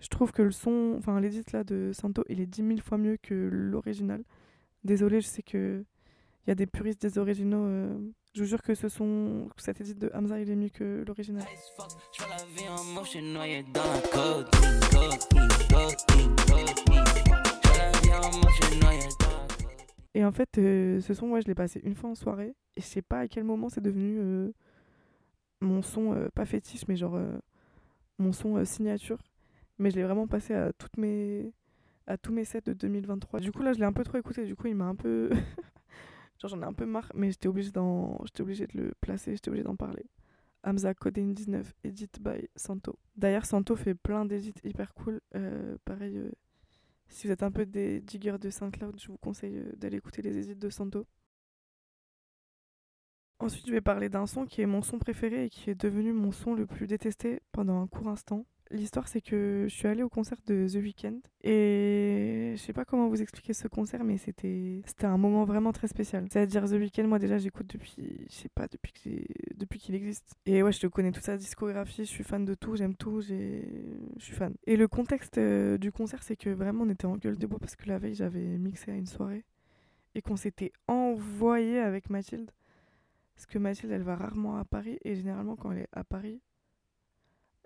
je 0.00 0.08
trouve 0.08 0.32
que 0.32 0.42
le 0.42 0.52
son, 0.52 0.94
enfin, 0.98 1.20
l'edit 1.20 1.42
là 1.52 1.64
de 1.64 1.90
Santo, 1.92 2.24
il 2.28 2.40
est 2.40 2.46
10 2.46 2.66
000 2.66 2.80
fois 2.80 2.98
mieux 2.98 3.16
que 3.20 3.34
l'original. 3.34 4.22
Désolée, 4.84 5.20
je 5.20 5.26
sais 5.26 5.42
que 5.42 5.84
il 6.48 6.50
y 6.50 6.52
a 6.52 6.54
des 6.54 6.66
puristes 6.66 7.02
des 7.02 7.18
originaux. 7.18 7.66
euh, 7.66 7.98
je 8.34 8.40
vous 8.42 8.48
jure 8.48 8.62
que 8.62 8.74
ce 8.74 8.88
son, 8.88 9.50
cet 9.58 9.82
edit 9.82 9.94
de 9.94 10.10
Hamza, 10.14 10.40
il 10.40 10.48
est 10.50 10.56
mieux 10.56 10.70
que 10.70 11.04
l'original. 11.06 11.44
Et 20.14 20.24
en 20.24 20.32
fait, 20.32 20.48
euh, 20.56 21.00
ce 21.00 21.12
son, 21.12 21.28
ouais, 21.28 21.42
je 21.42 21.48
l'ai 21.48 21.54
passé 21.54 21.82
une 21.84 21.94
fois 21.94 22.08
en 22.08 22.14
soirée. 22.14 22.54
Et 22.76 22.80
je 22.80 22.86
sais 22.86 23.02
pas 23.02 23.18
à 23.20 23.28
quel 23.28 23.44
moment 23.44 23.68
c'est 23.68 23.82
devenu 23.82 24.18
euh, 24.18 24.50
mon 25.60 25.82
son, 25.82 26.28
pas 26.34 26.46
fétiche, 26.46 26.88
mais 26.88 26.96
genre 26.96 27.20
mon 28.18 28.32
son 28.32 28.64
signature. 28.64 29.18
Mais 29.78 29.90
je 29.90 29.96
l'ai 29.96 30.04
vraiment 30.04 30.26
passé 30.26 30.54
à 30.54 30.72
mes 30.96 31.52
à 32.06 32.16
tous 32.16 32.32
mes 32.32 32.44
sets 32.44 32.62
de 32.62 32.72
2023. 32.72 33.40
Du 33.40 33.52
coup, 33.52 33.62
là, 33.62 33.72
je 33.72 33.78
l'ai 33.78 33.84
un 33.84 33.92
peu 33.92 34.02
trop 34.02 34.16
écouté. 34.16 34.44
Du 34.44 34.56
coup, 34.56 34.66
il 34.66 34.74
m'a 34.74 34.86
un 34.86 34.94
peu. 34.94 35.30
genre, 36.40 36.50
j'en 36.50 36.62
ai 36.62 36.64
un 36.64 36.72
peu 36.72 36.86
marre. 36.86 37.12
Mais 37.14 37.30
j'étais 37.30 37.48
obligée, 37.48 37.70
d'en... 37.70 38.18
j'étais 38.24 38.40
obligée 38.40 38.66
de 38.66 38.78
le 38.78 38.94
placer, 39.00 39.34
j'étais 39.34 39.48
obligée 39.48 39.64
d'en 39.64 39.76
parler. 39.76 40.06
Hamza 40.64 40.94
Codeine 40.94 41.34
19, 41.34 41.72
edit 41.84 42.10
by 42.20 42.48
Santo. 42.56 42.98
D'ailleurs, 43.16 43.44
Santo 43.44 43.76
fait 43.76 43.94
plein 43.94 44.24
d'édits 44.24 44.54
hyper 44.64 44.94
cool. 44.94 45.20
Euh, 45.34 45.76
pareil, 45.84 46.16
euh, 46.16 46.32
si 47.08 47.26
vous 47.26 47.32
êtes 47.32 47.42
un 47.42 47.50
peu 47.50 47.66
des 47.66 48.00
diggers 48.00 48.38
de 48.38 48.50
SoundCloud, 48.50 48.98
je 49.00 49.08
vous 49.08 49.18
conseille 49.18 49.58
euh, 49.58 49.72
d'aller 49.76 49.98
écouter 49.98 50.22
les 50.22 50.36
edits 50.38 50.56
de 50.58 50.70
Santo. 50.70 51.06
Ensuite, 53.38 53.66
je 53.68 53.72
vais 53.72 53.80
parler 53.80 54.08
d'un 54.08 54.26
son 54.26 54.46
qui 54.46 54.62
est 54.62 54.66
mon 54.66 54.82
son 54.82 54.98
préféré 54.98 55.44
et 55.44 55.48
qui 55.50 55.70
est 55.70 55.80
devenu 55.80 56.12
mon 56.12 56.32
son 56.32 56.54
le 56.54 56.66
plus 56.66 56.88
détesté 56.88 57.40
pendant 57.52 57.80
un 57.80 57.86
court 57.86 58.08
instant. 58.08 58.44
L'histoire, 58.70 59.08
c'est 59.08 59.20
que 59.20 59.66
je 59.68 59.74
suis 59.74 59.88
allée 59.88 60.02
au 60.02 60.08
concert 60.08 60.36
de 60.46 60.66
The 60.68 60.76
Weeknd 60.76 61.20
et 61.42 62.52
je 62.54 62.60
sais 62.60 62.74
pas 62.74 62.84
comment 62.84 63.08
vous 63.08 63.22
expliquer 63.22 63.54
ce 63.54 63.66
concert, 63.66 64.04
mais 64.04 64.18
c'était 64.18 64.82
c'était 64.84 65.06
un 65.06 65.16
moment 65.16 65.44
vraiment 65.44 65.72
très 65.72 65.88
spécial. 65.88 66.26
C'est-à-dire 66.30 66.66
The 66.66 66.72
Weeknd, 66.72 67.06
moi 67.06 67.18
déjà 67.18 67.38
j'écoute 67.38 67.66
depuis, 67.66 68.26
je 68.28 68.34
sais 68.34 68.50
pas, 68.50 68.66
depuis 68.68 68.92
que 68.92 69.56
depuis 69.56 69.78
qu'il 69.78 69.94
existe. 69.94 70.34
Et 70.44 70.62
ouais, 70.62 70.72
je 70.72 70.80
te 70.80 70.86
connais 70.86 71.12
toute 71.12 71.24
sa 71.24 71.38
discographie, 71.38 72.04
je 72.04 72.10
suis 72.10 72.24
fan 72.24 72.44
de 72.44 72.54
tout, 72.54 72.76
j'aime 72.76 72.94
tout, 72.94 73.22
je 73.22 73.62
suis 74.18 74.34
fan. 74.34 74.54
Et 74.66 74.76
le 74.76 74.86
contexte 74.86 75.38
euh, 75.38 75.78
du 75.78 75.90
concert, 75.90 76.22
c'est 76.22 76.36
que 76.36 76.50
vraiment 76.50 76.84
on 76.84 76.90
était 76.90 77.06
en 77.06 77.16
gueule 77.16 77.38
de 77.38 77.46
bois 77.46 77.58
parce 77.58 77.76
que 77.76 77.88
la 77.88 77.98
veille 77.98 78.14
j'avais 78.14 78.58
mixé 78.58 78.90
à 78.90 78.94
une 78.94 79.06
soirée 79.06 79.44
et 80.14 80.22
qu'on 80.22 80.36
s'était 80.36 80.72
envoyé 80.88 81.78
avec 81.78 82.10
Mathilde. 82.10 82.50
Parce 83.34 83.46
que 83.46 83.58
Mathilde, 83.58 83.92
elle 83.92 84.02
va 84.02 84.16
rarement 84.16 84.56
à 84.56 84.64
Paris 84.64 84.98
et 85.04 85.14
généralement 85.14 85.54
quand 85.54 85.70
elle 85.70 85.78
est 85.78 85.88
à 85.92 86.02
Paris, 86.02 86.40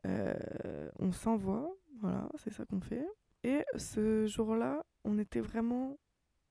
euh, 0.06 0.90
on 0.98 1.12
s'envoie, 1.12 1.74
voilà, 2.00 2.28
c'est 2.36 2.52
ça 2.52 2.64
qu'on 2.64 2.80
fait. 2.80 3.06
Et 3.44 3.64
ce 3.76 4.26
jour-là, 4.26 4.84
on 5.04 5.18
était 5.18 5.40
vraiment 5.40 5.98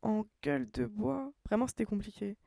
en 0.01 0.25
gueule 0.43 0.69
de 0.71 0.85
bois. 0.85 1.31
Vraiment, 1.45 1.67
c'était 1.67 1.85
compliqué. 1.85 2.37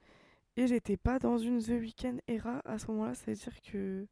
Et 0.56 0.66
j'étais 0.66 0.96
pas 0.96 1.18
dans 1.18 1.36
une 1.36 1.60
The 1.60 1.80
Weeknd 1.80 2.18
era 2.28 2.60
à 2.64 2.78
ce 2.78 2.90
moment-là, 2.90 3.14
c'est-à-dire 3.14 3.60
que 3.62 4.06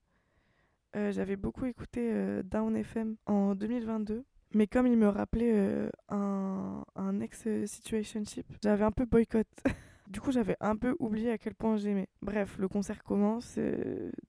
euh, 0.96 1.12
j'avais 1.12 1.37
beaucoup 1.37 1.64
écouté 1.64 2.11
euh, 2.12 2.42
Down 2.42 2.76
FM 2.76 3.16
en 3.26 3.55
2022. 3.55 4.24
Mais 4.55 4.66
comme 4.66 4.87
il 4.87 4.98
me 4.98 5.09
rappelait 5.09 5.88
un, 6.11 6.85
un 6.94 7.20
ex-situationship, 7.20 8.46
j'avais 8.62 8.85
un 8.85 8.90
peu 8.90 9.07
boycott. 9.07 9.46
du 10.09 10.20
coup, 10.20 10.31
j'avais 10.31 10.57
un 10.61 10.76
peu 10.76 10.94
oublié 10.98 11.31
à 11.31 11.38
quel 11.38 11.55
point 11.55 11.76
j'aimais. 11.78 12.09
Bref, 12.20 12.59
le 12.59 12.68
concert 12.68 13.02
commence. 13.02 13.59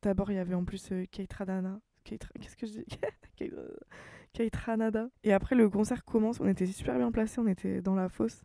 D'abord, 0.01 0.31
il 0.31 0.35
y 0.35 0.39
avait 0.39 0.53
en 0.53 0.63
plus 0.63 0.93
Kate 1.11 1.33
Radana. 1.33 1.81
Qu'est-ce 2.03 2.55
que 2.55 2.67
je 2.67 2.73
dis 2.73 2.85
Kate, 4.33 4.55
Ranada. 4.55 5.09
Et 5.23 5.33
après, 5.33 5.55
le 5.55 5.69
concert 5.69 6.03
commence. 6.05 6.39
On 6.39 6.47
était 6.47 6.65
super 6.65 6.97
bien 6.97 7.11
placés. 7.11 7.39
On 7.39 7.47
était 7.47 7.81
dans 7.81 7.95
la 7.95 8.09
fosse, 8.09 8.43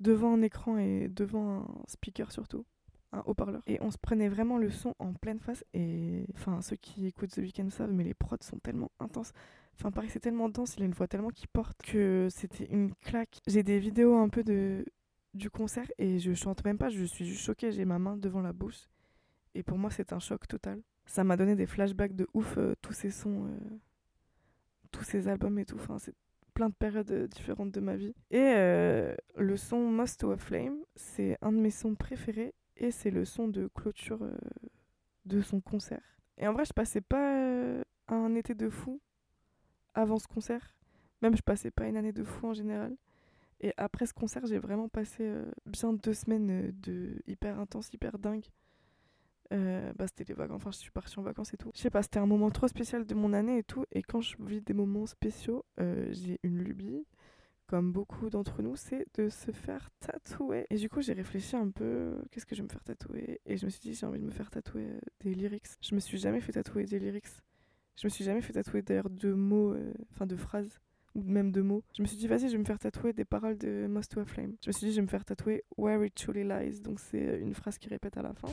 devant 0.00 0.34
un 0.34 0.42
écran 0.42 0.78
et 0.78 1.08
devant 1.08 1.60
un 1.60 1.66
speaker 1.86 2.32
surtout 2.32 2.64
un 3.12 3.22
haut-parleur. 3.26 3.62
Et 3.66 3.78
on 3.80 3.90
se 3.90 3.98
prenait 3.98 4.28
vraiment 4.28 4.58
le 4.58 4.70
son 4.70 4.94
en 4.98 5.12
pleine 5.12 5.38
face. 5.38 5.64
Et 5.74 6.26
enfin, 6.34 6.60
ceux 6.62 6.76
qui 6.76 7.06
écoutent 7.06 7.30
The 7.30 7.38
Weeknd 7.38 7.70
savent, 7.70 7.92
mais 7.92 8.04
les 8.04 8.14
prods 8.14 8.36
sont 8.40 8.58
tellement 8.58 8.90
intenses. 8.98 9.32
Enfin, 9.78 9.90
pareil, 9.90 10.10
c'est 10.10 10.20
tellement 10.20 10.48
dense, 10.48 10.76
il 10.76 10.82
a 10.82 10.86
une 10.86 10.92
voix 10.92 11.08
tellement 11.08 11.30
qui 11.30 11.46
porte 11.46 11.80
que 11.82 12.28
c'était 12.30 12.66
une 12.66 12.94
claque. 12.94 13.38
J'ai 13.46 13.62
des 13.62 13.78
vidéos 13.78 14.16
un 14.16 14.28
peu 14.28 14.42
de 14.42 14.84
du 15.34 15.48
concert 15.48 15.90
et 15.96 16.18
je 16.18 16.34
chante 16.34 16.62
même 16.62 16.76
pas, 16.76 16.90
je 16.90 17.04
suis 17.04 17.24
juste 17.24 17.42
choquée. 17.42 17.72
J'ai 17.72 17.84
ma 17.84 17.98
main 17.98 18.16
devant 18.16 18.42
la 18.42 18.52
bouche. 18.52 18.88
Et 19.54 19.62
pour 19.62 19.78
moi, 19.78 19.90
c'est 19.90 20.12
un 20.12 20.18
choc 20.18 20.46
total. 20.46 20.80
Ça 21.06 21.24
m'a 21.24 21.36
donné 21.36 21.56
des 21.56 21.66
flashbacks 21.66 22.14
de 22.14 22.26
ouf, 22.34 22.56
euh, 22.58 22.74
tous 22.80 22.92
ces 22.92 23.10
sons, 23.10 23.46
euh, 23.46 23.78
tous 24.90 25.04
ces 25.04 25.28
albums 25.28 25.58
et 25.58 25.64
tout. 25.64 25.76
Enfin, 25.76 25.98
c'est 25.98 26.14
plein 26.54 26.68
de 26.68 26.74
périodes 26.74 27.10
euh, 27.10 27.26
différentes 27.26 27.72
de 27.72 27.80
ma 27.80 27.96
vie. 27.96 28.14
Et 28.30 28.54
le 29.36 29.56
son 29.56 29.78
Most 29.78 30.20
to 30.20 30.30
a 30.30 30.36
Flame, 30.36 30.78
c'est 30.94 31.36
un 31.42 31.52
de 31.52 31.58
mes 31.58 31.70
sons 31.70 31.94
préférés 31.94 32.54
et 32.76 32.90
c'est 32.90 33.10
le 33.10 33.24
son 33.24 33.48
de 33.48 33.68
clôture 33.74 34.20
de 35.24 35.40
son 35.40 35.60
concert. 35.60 36.02
Et 36.38 36.46
en 36.46 36.52
vrai, 36.52 36.64
je 36.64 36.72
passais 36.72 37.00
pas 37.00 37.82
un 38.08 38.34
été 38.34 38.54
de 38.54 38.68
fou 38.68 39.00
avant 39.94 40.18
ce 40.18 40.26
concert. 40.26 40.74
Même 41.20 41.36
je 41.36 41.42
passais 41.42 41.70
pas 41.70 41.86
une 41.86 41.96
année 41.96 42.12
de 42.12 42.24
fou 42.24 42.48
en 42.48 42.54
général. 42.54 42.96
Et 43.60 43.72
après 43.76 44.06
ce 44.06 44.12
concert, 44.12 44.44
j'ai 44.46 44.58
vraiment 44.58 44.88
passé 44.88 45.30
bien 45.66 45.92
deux 45.92 46.14
semaines 46.14 46.72
de 46.80 47.22
hyper 47.26 47.60
intense, 47.60 47.92
hyper 47.92 48.18
dingue. 48.18 48.46
Euh, 49.52 49.92
bah, 49.96 50.06
c'était 50.06 50.24
les 50.24 50.34
vacances, 50.34 50.56
enfin 50.56 50.70
je 50.70 50.78
suis 50.78 50.90
partie 50.90 51.18
en 51.18 51.22
vacances 51.22 51.52
et 51.52 51.56
tout. 51.56 51.70
Je 51.74 51.80
sais 51.80 51.90
pas, 51.90 52.02
c'était 52.02 52.18
un 52.18 52.26
moment 52.26 52.50
trop 52.50 52.68
spécial 52.68 53.04
de 53.04 53.14
mon 53.14 53.32
année 53.32 53.58
et 53.58 53.62
tout. 53.62 53.84
Et 53.92 54.02
quand 54.02 54.20
je 54.20 54.36
vis 54.40 54.62
des 54.62 54.72
moments 54.72 55.06
spéciaux, 55.06 55.64
euh, 55.78 56.08
j'ai 56.10 56.40
une 56.42 56.58
lubie, 56.58 57.04
comme 57.66 57.90
beaucoup 57.90 58.28
d'entre 58.28 58.60
nous, 58.60 58.76
c'est 58.76 59.06
de 59.14 59.30
se 59.30 59.50
faire 59.50 59.88
tatouer. 60.00 60.66
Et 60.68 60.76
du 60.76 60.88
coup, 60.90 61.00
j'ai 61.00 61.14
réfléchi 61.14 61.56
un 61.56 61.70
peu, 61.70 61.84
euh, 61.84 62.22
qu'est-ce 62.30 62.44
que 62.44 62.54
je 62.54 62.60
vais 62.60 62.66
me 62.66 62.72
faire 62.72 62.84
tatouer? 62.84 63.40
Et 63.46 63.56
je 63.56 63.64
me 63.64 63.70
suis 63.70 63.80
dit, 63.80 63.94
j'ai 63.94 64.04
envie 64.04 64.18
de 64.20 64.24
me 64.24 64.30
faire 64.30 64.50
tatouer 64.50 64.88
euh, 64.88 65.00
des 65.20 65.34
lyrics. 65.34 65.68
Je 65.80 65.94
me 65.94 66.00
suis 66.00 66.18
jamais 66.18 66.40
fait 66.40 66.52
tatouer 66.52 66.84
des 66.84 66.98
lyrics. 66.98 67.28
Je 67.96 68.06
me 68.06 68.10
suis 68.10 68.24
jamais 68.24 68.42
fait 68.42 68.52
tatouer 68.52 68.82
d'ailleurs 68.82 69.08
de 69.08 69.32
mots, 69.32 69.72
euh, 69.72 69.92
enfin 70.12 70.26
de 70.26 70.36
phrases, 70.36 70.80
ou 71.14 71.22
même 71.22 71.50
de 71.50 71.62
mots. 71.62 71.82
Je 71.96 72.02
me 72.02 72.06
suis 72.06 72.18
dit, 72.18 72.26
vas-y, 72.26 72.48
je 72.48 72.52
vais 72.52 72.58
me 72.58 72.64
faire 72.64 72.78
tatouer 72.78 73.12
des 73.12 73.24
paroles 73.24 73.56
de 73.56 73.86
Most 73.86 74.12
to 74.12 74.20
a 74.20 74.24
Flame. 74.26 74.54
Je 74.62 74.68
me 74.68 74.72
suis 74.72 74.86
dit, 74.86 74.92
je 74.92 74.96
vais 74.96 75.02
me 75.02 75.08
faire 75.08 75.24
tatouer 75.24 75.64
Where 75.78 76.04
it 76.04 76.14
truly 76.14 76.44
lies. 76.44 76.80
Donc 76.80 77.00
c'est 77.00 77.26
euh, 77.26 77.40
une 77.40 77.54
phrase 77.54 77.78
qui 77.78 77.88
répète 77.88 78.18
à 78.18 78.22
la 78.22 78.34
fin. 78.34 78.48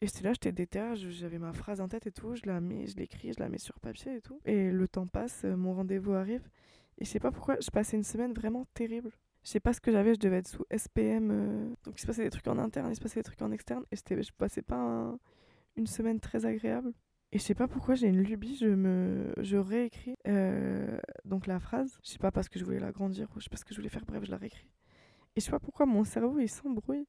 Et 0.00 0.06
j'étais 0.06 0.22
là, 0.22 0.32
j'étais 0.32 0.52
déter, 0.52 0.92
j'avais 0.94 1.38
ma 1.38 1.52
phrase 1.52 1.80
en 1.80 1.88
tête 1.88 2.06
et 2.06 2.12
tout, 2.12 2.34
je 2.36 2.42
la 2.46 2.60
mets, 2.60 2.86
je 2.86 2.96
l'écris, 2.96 3.32
je 3.32 3.40
la 3.40 3.48
mets 3.48 3.58
sur 3.58 3.80
papier 3.80 4.16
et 4.16 4.20
tout. 4.20 4.40
Et 4.44 4.70
le 4.70 4.86
temps 4.88 5.06
passe, 5.08 5.42
euh, 5.44 5.56
mon 5.56 5.74
rendez-vous 5.74 6.12
arrive. 6.12 6.48
Et 6.98 7.04
je 7.04 7.10
sais 7.10 7.20
pas 7.20 7.32
pourquoi, 7.32 7.56
je 7.60 7.70
passais 7.70 7.96
une 7.96 8.04
semaine 8.04 8.32
vraiment 8.32 8.64
terrible. 8.74 9.10
Je 9.42 9.50
sais 9.50 9.60
pas 9.60 9.72
ce 9.72 9.80
que 9.80 9.90
j'avais, 9.90 10.14
je 10.14 10.20
devais 10.20 10.38
être 10.38 10.48
sous 10.48 10.64
SPM. 10.70 11.30
euh, 11.32 11.68
Donc 11.84 11.94
il 11.98 12.00
se 12.00 12.06
passait 12.06 12.22
des 12.24 12.30
trucs 12.30 12.46
en 12.48 12.58
interne, 12.58 12.90
il 12.92 12.96
se 12.96 13.00
passait 13.00 13.20
des 13.20 13.24
trucs 13.24 13.42
en 13.42 13.50
externe. 13.50 13.84
Et 13.92 13.96
je 13.96 14.32
passais 14.36 14.62
pas 14.62 14.76
un- 14.76 15.18
une 15.76 15.86
semaine 15.86 16.20
très 16.20 16.46
agréable. 16.46 16.92
Et 17.32 17.38
je 17.38 17.44
sais 17.44 17.54
pas 17.54 17.68
pourquoi 17.68 17.94
j'ai 17.94 18.08
une 18.08 18.22
lubie, 18.22 18.56
je 18.56 18.66
me 18.66 19.32
je 19.38 19.56
réécris 19.56 20.16
euh, 20.28 20.98
donc 21.24 21.46
la 21.46 21.60
phrase. 21.60 21.98
Je 22.04 22.10
sais 22.10 22.18
pas 22.18 22.30
parce 22.32 22.48
que 22.48 22.58
je 22.58 22.64
voulais 22.64 22.80
l'agrandir 22.80 23.28
ou 23.36 23.40
je 23.40 23.44
sais 23.44 23.50
pas 23.50 23.56
ce 23.58 23.64
que 23.64 23.74
je 23.74 23.80
voulais 23.80 23.90
faire, 23.90 24.04
bref, 24.06 24.24
je 24.24 24.30
la 24.30 24.38
réécris. 24.38 24.66
Et 25.36 25.40
je 25.40 25.44
sais 25.46 25.50
pas 25.52 25.60
pourquoi 25.60 25.86
mon 25.86 26.04
cerveau 26.04 26.38
il 26.40 26.48
s'embrouille. 26.48 27.06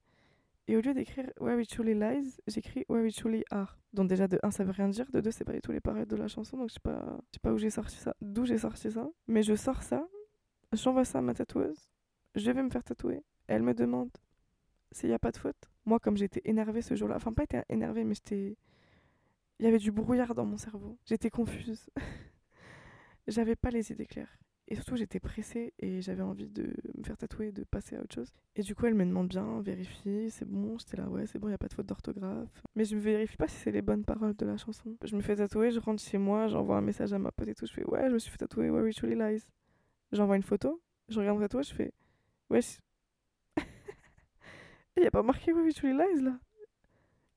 Et 0.69 0.77
au 0.77 0.82
lieu 0.82 0.93
d'écrire 0.93 1.25
Where 1.39 1.60
it 1.60 1.67
truly 1.67 1.95
lies, 1.95 2.38
j'écris 2.45 2.86
Where 2.89 3.03
it 3.03 3.15
truly 3.15 3.43
are. 3.49 3.79
Donc 3.91 4.08
déjà 4.08 4.27
de 4.27 4.38
1 4.43 4.51
ça 4.51 4.63
veut 4.63 4.71
rien 4.71 4.88
dire, 4.88 5.10
de 5.12 5.19
2 5.19 5.32
c'est 5.32 5.43
pas 5.43 5.53
du 5.53 5.62
tout 5.62 5.71
les 5.71 5.79
paroles 5.79 6.05
de 6.05 6.15
la 6.15 6.27
chanson, 6.27 6.58
donc 6.58 6.69
je 6.69 6.75
sais 6.75 6.79
pas, 6.79 7.17
sais 7.34 7.39
pas 7.39 7.51
où 7.51 7.58
j'ai 7.58 7.71
sorti 7.71 7.95
ça, 7.95 8.15
d'où 8.21 8.45
j'ai 8.45 8.60
sorti 8.60 8.91
ça. 8.91 9.10
Mais 9.25 9.41
je 9.41 9.55
sors 9.55 9.82
ça, 9.82 10.08
j'envoie 10.71 11.05
ça 11.05 11.17
à 11.17 11.21
ma 11.23 11.34
tatoueuse, 11.34 11.89
je 12.36 12.51
vais 12.51 12.62
me 12.62 12.69
faire 12.69 12.84
tatouer. 12.84 13.23
Elle 13.47 13.63
me 13.63 13.73
demande 13.73 14.12
s'il 14.91 15.10
y 15.10 15.13
a 15.13 15.17
pas 15.17 15.32
de 15.32 15.38
faute. 15.38 15.71
Moi 15.86 15.97
comme 15.99 16.17
j'étais 16.17 16.41
énervée 16.45 16.84
ce 16.84 16.93
jour-là, 16.93 17.15
enfin 17.15 17.34
pas 17.34 17.45
énervée 17.67 18.03
mais 18.03 18.13
j'étais... 18.13 18.55
Il 19.58 19.65
y 19.65 19.67
avait 19.67 19.79
du 19.79 19.91
brouillard 19.91 20.36
dans 20.36 20.45
mon 20.45 20.58
cerveau, 20.58 20.99
j'étais 21.03 21.32
confuse. 21.32 21.89
j'avais 23.27 23.55
pas 23.55 23.71
les 23.71 23.91
idées 23.91 24.05
claires. 24.05 24.38
Et 24.71 24.75
surtout, 24.75 24.95
j'étais 24.95 25.19
pressée 25.19 25.73
et 25.79 25.99
j'avais 25.99 26.21
envie 26.21 26.47
de 26.47 26.71
me 26.95 27.03
faire 27.03 27.17
tatouer, 27.17 27.51
de 27.51 27.63
passer 27.63 27.95
à 27.95 28.01
autre 28.01 28.13
chose. 28.13 28.32
Et 28.55 28.62
du 28.62 28.75
coup, 28.75 28.86
elle 28.86 28.93
me 28.93 29.03
demande 29.03 29.27
bien, 29.27 29.62
vérifie, 29.62 30.29
c'est 30.29 30.45
bon. 30.47 30.77
J'étais 30.77 30.97
là, 30.97 31.10
ouais, 31.10 31.25
c'est 31.25 31.39
bon, 31.39 31.49
il 31.49 31.53
a 31.53 31.58
pas 31.58 31.67
de 31.67 31.73
faute 31.73 31.88
d'orthographe. 31.88 32.62
Mais 32.75 32.86
je 32.86 32.95
ne 32.95 32.99
vérifie 33.01 33.36
pas 33.36 33.47
si 33.47 33.55
c'est 33.55 33.71
les 33.71 33.82
bonnes 33.82 34.05
paroles 34.05 34.36
de 34.36 34.45
la 34.45 34.58
chanson. 34.58 34.95
Je 35.03 35.15
me 35.15 35.21
fais 35.21 35.36
tatouer, 35.38 35.71
je 35.71 35.79
rentre 35.79 36.03
chez 36.03 36.19
moi, 36.19 36.47
j'envoie 36.47 36.77
un 36.77 36.82
message 36.82 37.13
à 37.13 37.17
ma 37.19 37.32
pote 37.32 37.47
et 37.47 37.55
tout. 37.55 37.65
Je 37.65 37.73
fais, 37.73 37.84
ouais, 37.84 38.10
je 38.10 38.13
me 38.13 38.19
suis 38.19 38.29
fait 38.32 38.38
tatouer, 38.38 38.69
Where 38.69 38.88
It 38.88 38.99
Really 38.99 39.15
Lies. 39.15 39.43
J'envoie 40.12 40.36
une 40.36 40.43
photo, 40.43 40.79
je 41.08 41.19
regarde 41.19 41.38
mon 41.38 41.43
tatouage, 41.43 41.69
je 41.69 41.73
fais, 41.73 41.91
ouais, 42.51 42.60
il 44.97 45.01
n'y 45.01 45.08
a 45.08 45.12
pas 45.12 45.23
marqué 45.23 45.51
Where 45.53 45.67
It 45.67 45.79
Really 45.79 45.97
Lies 45.97 46.21
là. 46.23 46.39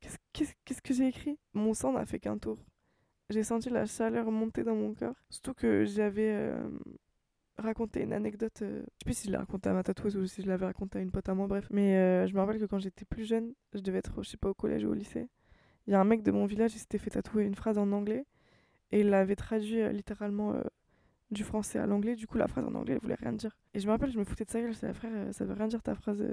Qu'est-ce 0.01 0.53
qu'est-ce- 0.65 0.83
que 0.83 0.93
j'ai 0.95 1.07
écrit? 1.09 1.39
Mon 1.55 1.75
sang 1.75 1.93
n'a 1.93 2.05
fait 2.07 2.19
qu'un 2.19 2.37
tour. 2.39 2.59
J'ai 3.31 3.43
senti 3.45 3.71
la 3.71 3.87
chaleur 3.87 4.31
monter 4.31 4.65
dans 4.65 4.75
mon 4.75 4.95
corps. 4.95 5.15
Surtout 5.31 5.55
que 5.55 5.85
j'avais 5.85 6.33
euh, 6.35 6.69
raconté 7.59 8.03
une 8.03 8.13
anecdote. 8.13 8.63
euh, 8.63 8.81
je 8.81 8.85
sais 8.85 9.05
plus 9.05 9.15
si 9.15 9.27
je 9.27 9.33
l'ai 9.33 9.37
raconté 9.37 9.69
à 9.69 9.73
ma 9.73 9.83
tatoueuse 9.83 10.17
ou 10.17 10.27
si 10.27 10.43
je 10.43 10.47
l'avais 10.49 10.67
raconté 10.67 10.99
à 10.99 11.03
une 11.03 11.11
pote 11.11 11.29
à 11.29 11.35
moi, 11.35 11.47
bref. 11.47 11.67
Mais 11.71 11.97
euh, 11.97 12.27
je 12.27 12.35
me 12.35 12.41
rappelle 12.41 12.59
que 12.59 12.65
quand 12.67 12.79
j'étais 12.79 13.05
plus 13.05 13.25
jeune, 13.25 13.53
je 13.75 13.81
devais 13.81 13.99
être, 13.99 14.23
je 14.23 14.29
sais 14.29 14.37
pas, 14.37 14.51
au 14.51 14.55
collège 14.55 14.85
ou 14.85 14.91
au 14.91 14.95
lycée. 14.95 15.29
Il 15.87 15.93
y 15.93 15.95
a 15.95 16.01
un 16.01 16.05
mec 16.05 16.23
de 16.23 16.31
mon 16.31 16.47
village, 16.47 16.75
il 16.75 16.79
s'était 16.79 16.99
fait 16.99 17.11
tatouer 17.11 17.45
une 17.45 17.55
phrase 17.55 17.79
en 17.79 17.91
anglais 17.93 18.25
et 18.93 19.01
il 19.01 19.11
l'avait 19.11 19.37
traduit 19.37 19.81
euh, 19.81 19.91
littéralement 19.93 20.55
euh, 20.55 20.63
du 21.31 21.45
français 21.45 21.79
à 21.79 21.87
l'anglais. 21.87 22.17
Du 22.17 22.27
coup, 22.27 22.39
la 22.39 22.49
phrase 22.49 22.65
en 22.67 22.75
anglais, 22.75 22.95
elle 22.95 23.01
voulait 23.01 23.17
rien 23.17 23.33
dire. 23.33 23.57
Et 23.75 23.81
je 23.81 23.87
me 23.87 23.93
rappelle, 23.93 24.11
je 24.11 24.19
me 24.19 24.25
foutais 24.25 24.45
de 24.45 24.51
sa 24.51 24.61
gueule. 24.61 24.73
Je 24.73 24.81
disais, 24.81 24.95
frère, 24.95 25.35
ça 25.35 25.45
veut 25.45 25.55
rien 25.55 25.69
dire 25.69 25.83
ta 25.83 25.95
phrase 25.95 26.25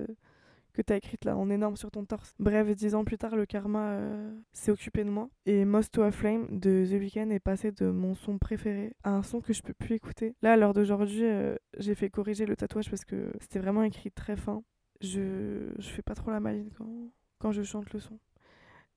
que 0.79 0.83
t'as 0.85 0.95
écrite 0.95 1.25
là 1.25 1.35
en 1.35 1.49
énorme 1.49 1.75
sur 1.75 1.91
ton 1.91 2.05
torse. 2.05 2.33
Bref, 2.39 2.73
dix 2.73 2.95
ans 2.95 3.03
plus 3.03 3.17
tard, 3.17 3.35
le 3.35 3.45
karma 3.45 3.91
euh, 3.91 4.39
s'est 4.53 4.71
occupé 4.71 5.03
de 5.03 5.09
moi. 5.09 5.29
Et 5.45 5.65
Most 5.65 5.93
to 5.93 6.03
a 6.03 6.11
Flame 6.11 6.47
de 6.57 6.85
The 6.85 6.93
Weeknd 6.93 7.31
est 7.31 7.41
passé 7.41 7.73
de 7.73 7.89
mon 7.89 8.15
son 8.15 8.37
préféré 8.37 8.95
à 9.03 9.11
un 9.11 9.21
son 9.21 9.41
que 9.41 9.51
je 9.51 9.61
peux 9.61 9.73
plus 9.73 9.95
écouter. 9.95 10.35
Là, 10.41 10.53
à 10.53 10.57
l'heure 10.57 10.73
d'aujourd'hui, 10.73 11.25
euh, 11.25 11.57
j'ai 11.77 11.95
fait 11.95 12.09
corriger 12.09 12.45
le 12.45 12.55
tatouage 12.55 12.89
parce 12.89 13.03
que 13.03 13.33
c'était 13.41 13.59
vraiment 13.59 13.83
écrit 13.83 14.09
très 14.09 14.37
fin. 14.37 14.63
Je, 15.01 15.69
je 15.77 15.89
fais 15.89 16.01
pas 16.01 16.15
trop 16.15 16.31
la 16.31 16.39
maline 16.39 16.69
quand, 16.77 17.11
quand 17.39 17.51
je 17.51 17.61
chante 17.61 17.91
le 17.91 17.99
son. 17.99 18.17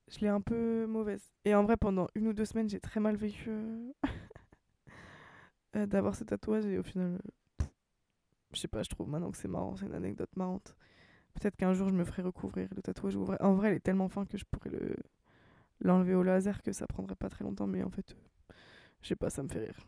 Je 0.09 0.19
l'ai 0.19 0.29
un 0.29 0.41
peu 0.41 0.85
mauvaise. 0.85 1.33
Et 1.43 1.53
en 1.53 1.63
vrai, 1.63 1.75
pendant 1.75 2.07
une 2.15 2.29
ou 2.29 2.33
deux 2.33 2.45
semaines, 2.45 2.69
j'ai 2.69 2.79
très 2.79 3.01
mal 3.01 3.17
vécu 3.17 3.49
euh, 3.49 3.91
d'avoir 5.85 6.15
ce 6.15 6.23
tatouage. 6.23 6.65
Et 6.65 6.77
au 6.77 6.83
final, 6.83 7.19
je 8.53 8.59
sais 8.59 8.69
pas, 8.69 8.83
je 8.83 8.89
trouve 8.89 9.09
maintenant 9.09 9.31
que 9.31 9.37
c'est 9.37 9.49
marrant, 9.49 9.75
c'est 9.75 9.85
une 9.85 9.95
anecdote 9.95 10.33
marrante. 10.37 10.77
Peut-être 11.33 11.55
qu'un 11.55 11.73
jour 11.73 11.89
je 11.89 11.93
me 11.93 12.05
ferai 12.05 12.21
recouvrir 12.21 12.69
le 12.75 12.81
tatouage. 12.81 13.17
En 13.39 13.53
vrai, 13.53 13.71
il 13.71 13.75
est 13.75 13.79
tellement 13.79 14.09
fin 14.09 14.25
que 14.25 14.37
je 14.37 14.45
pourrais 14.45 14.69
le 14.69 14.95
l'enlever 15.81 16.15
au 16.15 16.23
laser 16.23 16.61
que 16.61 16.71
ça 16.71 16.87
prendrait 16.87 17.15
pas 17.15 17.29
très 17.29 17.43
longtemps. 17.43 17.67
Mais 17.67 17.83
en 17.83 17.89
fait, 17.89 18.11
euh, 18.11 18.53
je 19.01 19.09
sais 19.09 19.15
pas, 19.15 19.29
ça 19.29 19.43
me 19.43 19.49
fait 19.49 19.59
rire. 19.59 19.87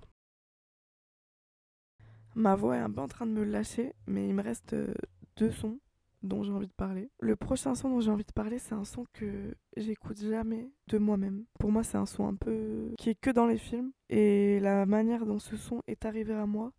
Ma 2.35 2.55
voix 2.55 2.75
est 2.75 2.81
un 2.81 2.91
peu 2.91 3.01
en 3.01 3.07
train 3.07 3.25
de 3.25 3.31
me 3.31 3.43
lâcher, 3.43 3.93
mais 4.07 4.27
il 4.27 4.35
me 4.35 4.43
reste 4.43 4.73
euh, 4.73 4.93
deux 5.37 5.51
sons 5.51 5.79
dont 6.21 6.43
j'ai 6.43 6.51
envie 6.51 6.67
de 6.67 6.73
parler. 6.73 7.09
Le 7.19 7.35
prochain 7.35 7.75
son 7.75 7.89
dont 7.89 8.01
j'ai 8.01 8.11
envie 8.11 8.25
de 8.25 8.31
parler, 8.31 8.59
c'est 8.59 8.73
un 8.73 8.83
son 8.83 9.05
que 9.13 9.55
j'écoute 9.77 10.19
jamais 10.19 10.69
de 10.87 10.97
moi-même. 10.97 11.45
Pour 11.59 11.71
moi, 11.71 11.83
c'est 11.83 11.97
un 11.97 12.05
son 12.05 12.27
un 12.27 12.35
peu 12.35 12.91
qui 12.97 13.11
est 13.11 13.15
que 13.15 13.29
dans 13.29 13.45
les 13.45 13.57
films. 13.57 13.91
Et 14.09 14.59
la 14.59 14.85
manière 14.85 15.25
dont 15.25 15.39
ce 15.39 15.55
son 15.55 15.81
est 15.87 16.05
arrivé 16.05 16.33
à 16.33 16.45
moi, 16.45 16.73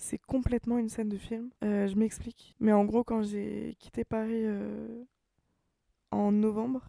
c'est 0.00 0.18
complètement 0.18 0.78
une 0.78 0.88
scène 0.88 1.10
de 1.10 1.18
film. 1.18 1.50
Euh, 1.62 1.86
je 1.86 1.94
m'explique. 1.94 2.56
Mais 2.58 2.72
en 2.72 2.84
gros, 2.86 3.04
quand 3.04 3.22
j'ai 3.22 3.76
quitté 3.78 4.02
Paris 4.02 4.44
euh, 4.46 5.04
en 6.10 6.32
novembre, 6.32 6.88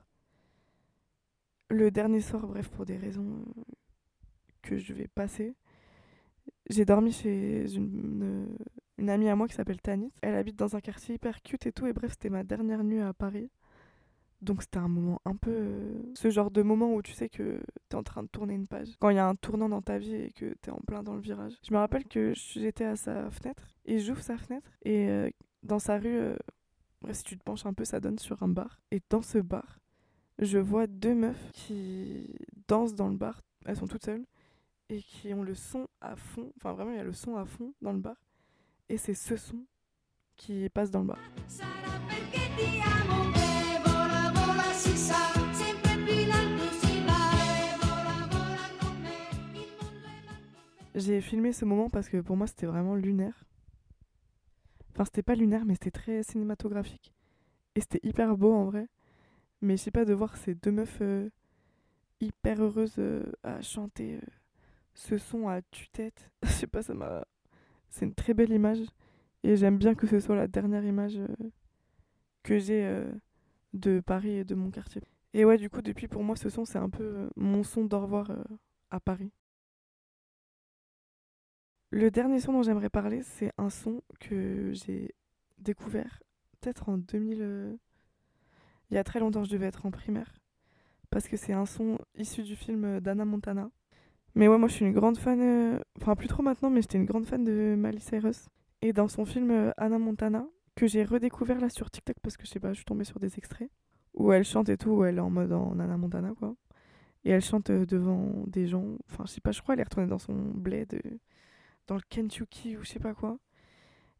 le 1.69 1.91
dernier 1.91 2.21
soir, 2.21 2.47
bref, 2.47 2.69
pour 2.69 2.85
des 2.85 2.95
raisons 2.95 3.43
euh, 3.57 3.61
que 4.61 4.77
je 4.77 4.93
vais 4.93 5.09
passer, 5.09 5.55
j'ai 6.69 6.85
dormi 6.85 7.11
chez 7.11 7.75
une, 7.75 8.57
amie 9.09 9.27
à 9.27 9.35
moi 9.35 9.49
qui 9.49 9.55
s'appelle 9.55 9.81
Tanit. 9.81 10.13
Elle 10.21 10.35
habite 10.35 10.55
dans 10.55 10.77
un 10.77 10.79
quartier 10.79 11.15
hyper 11.15 11.41
cute 11.41 11.65
et 11.65 11.73
tout. 11.73 11.87
Et 11.87 11.93
bref, 11.93 12.11
c'était 12.11 12.29
ma 12.29 12.45
dernière 12.45 12.83
nuit 12.83 13.01
à 13.01 13.13
Paris. 13.13 13.49
Donc 14.41 14.63
c'était 14.63 14.79
un 14.79 14.87
moment 14.87 15.21
un 15.25 15.35
peu... 15.35 15.51
euh, 15.51 16.01
ce 16.15 16.29
genre 16.29 16.49
de 16.49 16.63
moment 16.63 16.93
où 16.95 17.01
tu 17.01 17.13
sais 17.13 17.29
que 17.29 17.61
t'es 17.89 17.95
en 17.95 18.03
train 18.03 18.23
de 18.23 18.27
tourner 18.27 18.55
une 18.55 18.67
page. 18.67 18.89
Quand 18.99 19.09
il 19.09 19.15
y 19.15 19.19
a 19.19 19.27
un 19.27 19.35
tournant 19.35 19.69
dans 19.69 19.81
ta 19.81 19.99
vie 19.99 20.15
et 20.15 20.31
que 20.31 20.55
t'es 20.61 20.71
en 20.71 20.79
plein 20.79 21.03
dans 21.03 21.13
le 21.13 21.21
virage. 21.21 21.53
Je 21.67 21.73
me 21.73 21.77
rappelle 21.77 22.05
que 22.05 22.33
j'étais 22.33 22.85
à 22.85 22.95
sa 22.95 23.29
fenêtre 23.29 23.63
et 23.85 23.99
j'ouvre 23.99 24.21
sa 24.21 24.37
fenêtre 24.37 24.69
et 24.83 25.09
euh, 25.09 25.29
dans 25.63 25.79
sa 25.79 25.97
rue, 25.99 26.17
euh, 26.17 26.35
si 27.11 27.23
tu 27.23 27.37
te 27.37 27.43
penches 27.43 27.65
un 27.65 27.73
peu, 27.73 27.85
ça 27.85 27.99
donne 27.99 28.17
sur 28.17 28.41
un 28.41 28.47
bar. 28.47 28.79
Et 28.89 29.01
dans 29.09 29.21
ce 29.21 29.37
bar, 29.37 29.79
je 30.39 30.57
vois 30.57 30.87
deux 30.87 31.13
meufs 31.13 31.51
qui 31.53 32.33
dansent 32.67 32.95
dans 32.95 33.09
le 33.09 33.17
bar. 33.17 33.41
Elles 33.65 33.77
sont 33.77 33.87
toutes 33.87 34.05
seules 34.05 34.25
et 34.89 35.01
qui 35.01 35.33
ont 35.33 35.43
le 35.43 35.53
son 35.53 35.87
à 36.01 36.15
fond. 36.15 36.51
Enfin 36.57 36.73
vraiment, 36.73 36.91
il 36.91 36.97
y 36.97 36.99
a 36.99 37.03
le 37.03 37.13
son 37.13 37.35
à 37.35 37.45
fond 37.45 37.73
dans 37.81 37.93
le 37.93 37.99
bar. 37.99 38.15
Et 38.89 38.97
c'est 38.97 39.13
ce 39.13 39.37
son 39.37 39.65
qui 40.35 40.67
passe 40.69 40.89
dans 40.89 41.01
le 41.01 41.07
bar. 41.07 41.19
J'ai 50.93 51.21
filmé 51.21 51.53
ce 51.53 51.63
moment 51.63 51.89
parce 51.89 52.09
que 52.09 52.17
pour 52.17 52.35
moi 52.35 52.47
c'était 52.47 52.65
vraiment 52.65 52.95
lunaire. 52.95 53.45
Enfin 54.91 55.05
c'était 55.05 55.23
pas 55.23 55.35
lunaire 55.35 55.63
mais 55.65 55.75
c'était 55.75 55.91
très 55.91 56.23
cinématographique. 56.23 57.13
Et 57.75 57.81
c'était 57.81 58.01
hyper 58.03 58.35
beau 58.35 58.53
en 58.53 58.65
vrai. 58.65 58.89
Mais 59.61 59.77
je 59.77 59.83
sais 59.83 59.91
pas 59.91 60.05
de 60.05 60.13
voir 60.13 60.35
ces 60.35 60.55
deux 60.55 60.71
meufs 60.71 60.99
euh, 61.01 61.29
hyper 62.19 62.61
heureuses 62.61 62.95
euh, 62.97 63.23
à 63.43 63.61
chanter 63.61 64.15
euh, 64.15 64.21
ce 64.93 65.17
son 65.17 65.47
à 65.47 65.61
tue-tête. 65.61 66.29
je 66.43 66.49
sais 66.49 66.67
pas, 66.67 66.81
ça 66.81 66.93
m'a... 66.93 67.25
C'est 67.89 68.05
une 68.05 68.13
très 68.13 68.33
belle 68.33 68.51
image. 68.51 68.85
Et 69.43 69.55
j'aime 69.55 69.77
bien 69.77 69.95
que 69.95 70.07
ce 70.07 70.19
soit 70.19 70.35
la 70.35 70.47
dernière 70.47 70.83
image 70.83 71.19
que 72.43 72.59
j'ai 72.59 73.03
de 73.73 73.99
Paris 73.99 74.37
et 74.37 74.43
de 74.43 74.55
mon 74.55 74.69
quartier. 74.69 75.01
Et 75.33 75.45
ouais 75.45 75.57
du 75.57 75.69
coup 75.69 75.81
depuis 75.81 76.07
pour 76.07 76.23
moi 76.23 76.35
ce 76.35 76.49
son 76.49 76.63
c'est 76.63 76.77
un 76.77 76.89
peu 76.89 77.29
mon 77.35 77.63
son 77.63 77.85
d'au 77.85 77.99
revoir 78.01 78.31
à 78.91 78.99
Paris. 78.99 79.31
Le 81.91 82.09
dernier 82.09 82.39
son 82.39 82.53
dont 82.53 82.63
j'aimerais 82.63 82.89
parler, 82.89 83.21
c'est 83.23 83.51
un 83.57 83.69
son 83.69 84.01
que 84.19 84.71
j'ai 84.73 85.13
découvert 85.59 86.21
peut-être 86.59 86.89
en 86.89 86.97
2000. 86.97 87.39
euh, 87.41 87.75
Il 88.89 88.95
y 88.95 88.97
a 88.97 89.03
très 89.03 89.19
longtemps, 89.19 89.43
je 89.43 89.49
devais 89.51 89.65
être 89.67 89.85
en 89.85 89.91
primaire. 89.91 90.31
Parce 91.09 91.27
que 91.27 91.35
c'est 91.35 91.53
un 91.53 91.65
son 91.65 91.97
issu 92.15 92.43
du 92.43 92.55
film 92.55 92.99
d'Anna 93.01 93.25
Montana. 93.25 93.69
Mais 94.35 94.47
ouais, 94.47 94.57
moi 94.57 94.69
je 94.69 94.75
suis 94.75 94.85
une 94.85 94.93
grande 94.93 95.17
fan. 95.17 95.41
euh, 95.41 95.79
Enfin, 95.99 96.15
plus 96.15 96.27
trop 96.29 96.41
maintenant, 96.43 96.69
mais 96.69 96.81
j'étais 96.81 96.97
une 96.97 97.05
grande 97.05 97.25
fan 97.25 97.43
de 97.43 97.75
Miley 97.77 97.99
Cyrus. 97.99 98.47
Et 98.81 98.93
dans 98.93 99.09
son 99.09 99.25
film 99.25 99.51
euh, 99.51 99.71
Anna 99.77 99.99
Montana, 99.99 100.45
que 100.75 100.87
j'ai 100.87 101.03
redécouvert 101.03 101.59
là 101.59 101.69
sur 101.69 101.91
TikTok 101.91 102.15
parce 102.21 102.37
que 102.37 102.45
je 102.45 102.51
sais 102.51 102.59
pas, 102.61 102.69
je 102.69 102.75
suis 102.77 102.85
tombée 102.85 103.03
sur 103.03 103.19
des 103.19 103.37
extraits. 103.37 103.69
Où 104.13 104.31
elle 104.31 104.45
chante 104.45 104.69
et 104.69 104.77
tout, 104.77 104.91
où 104.91 105.03
elle 105.03 105.17
est 105.17 105.21
en 105.21 105.29
mode 105.29 105.51
Anna 105.51 105.97
Montana 105.97 106.33
quoi. 106.39 106.55
Et 107.25 107.31
elle 107.31 107.41
chante 107.41 107.69
devant 107.71 108.31
des 108.47 108.67
gens. 108.67 108.85
Enfin, 109.11 109.25
je 109.27 109.33
sais 109.33 109.41
pas, 109.41 109.51
je 109.51 109.61
crois, 109.61 109.73
elle 109.75 109.81
est 109.81 109.83
retournée 109.83 110.07
dans 110.07 110.17
son 110.19 110.33
bled. 110.33 111.01
Dans 111.91 111.97
le 111.97 112.03
Kentucky 112.09 112.77
ou 112.77 112.83
je 112.83 112.89
sais 112.89 112.99
pas 112.99 113.13
quoi. 113.13 113.37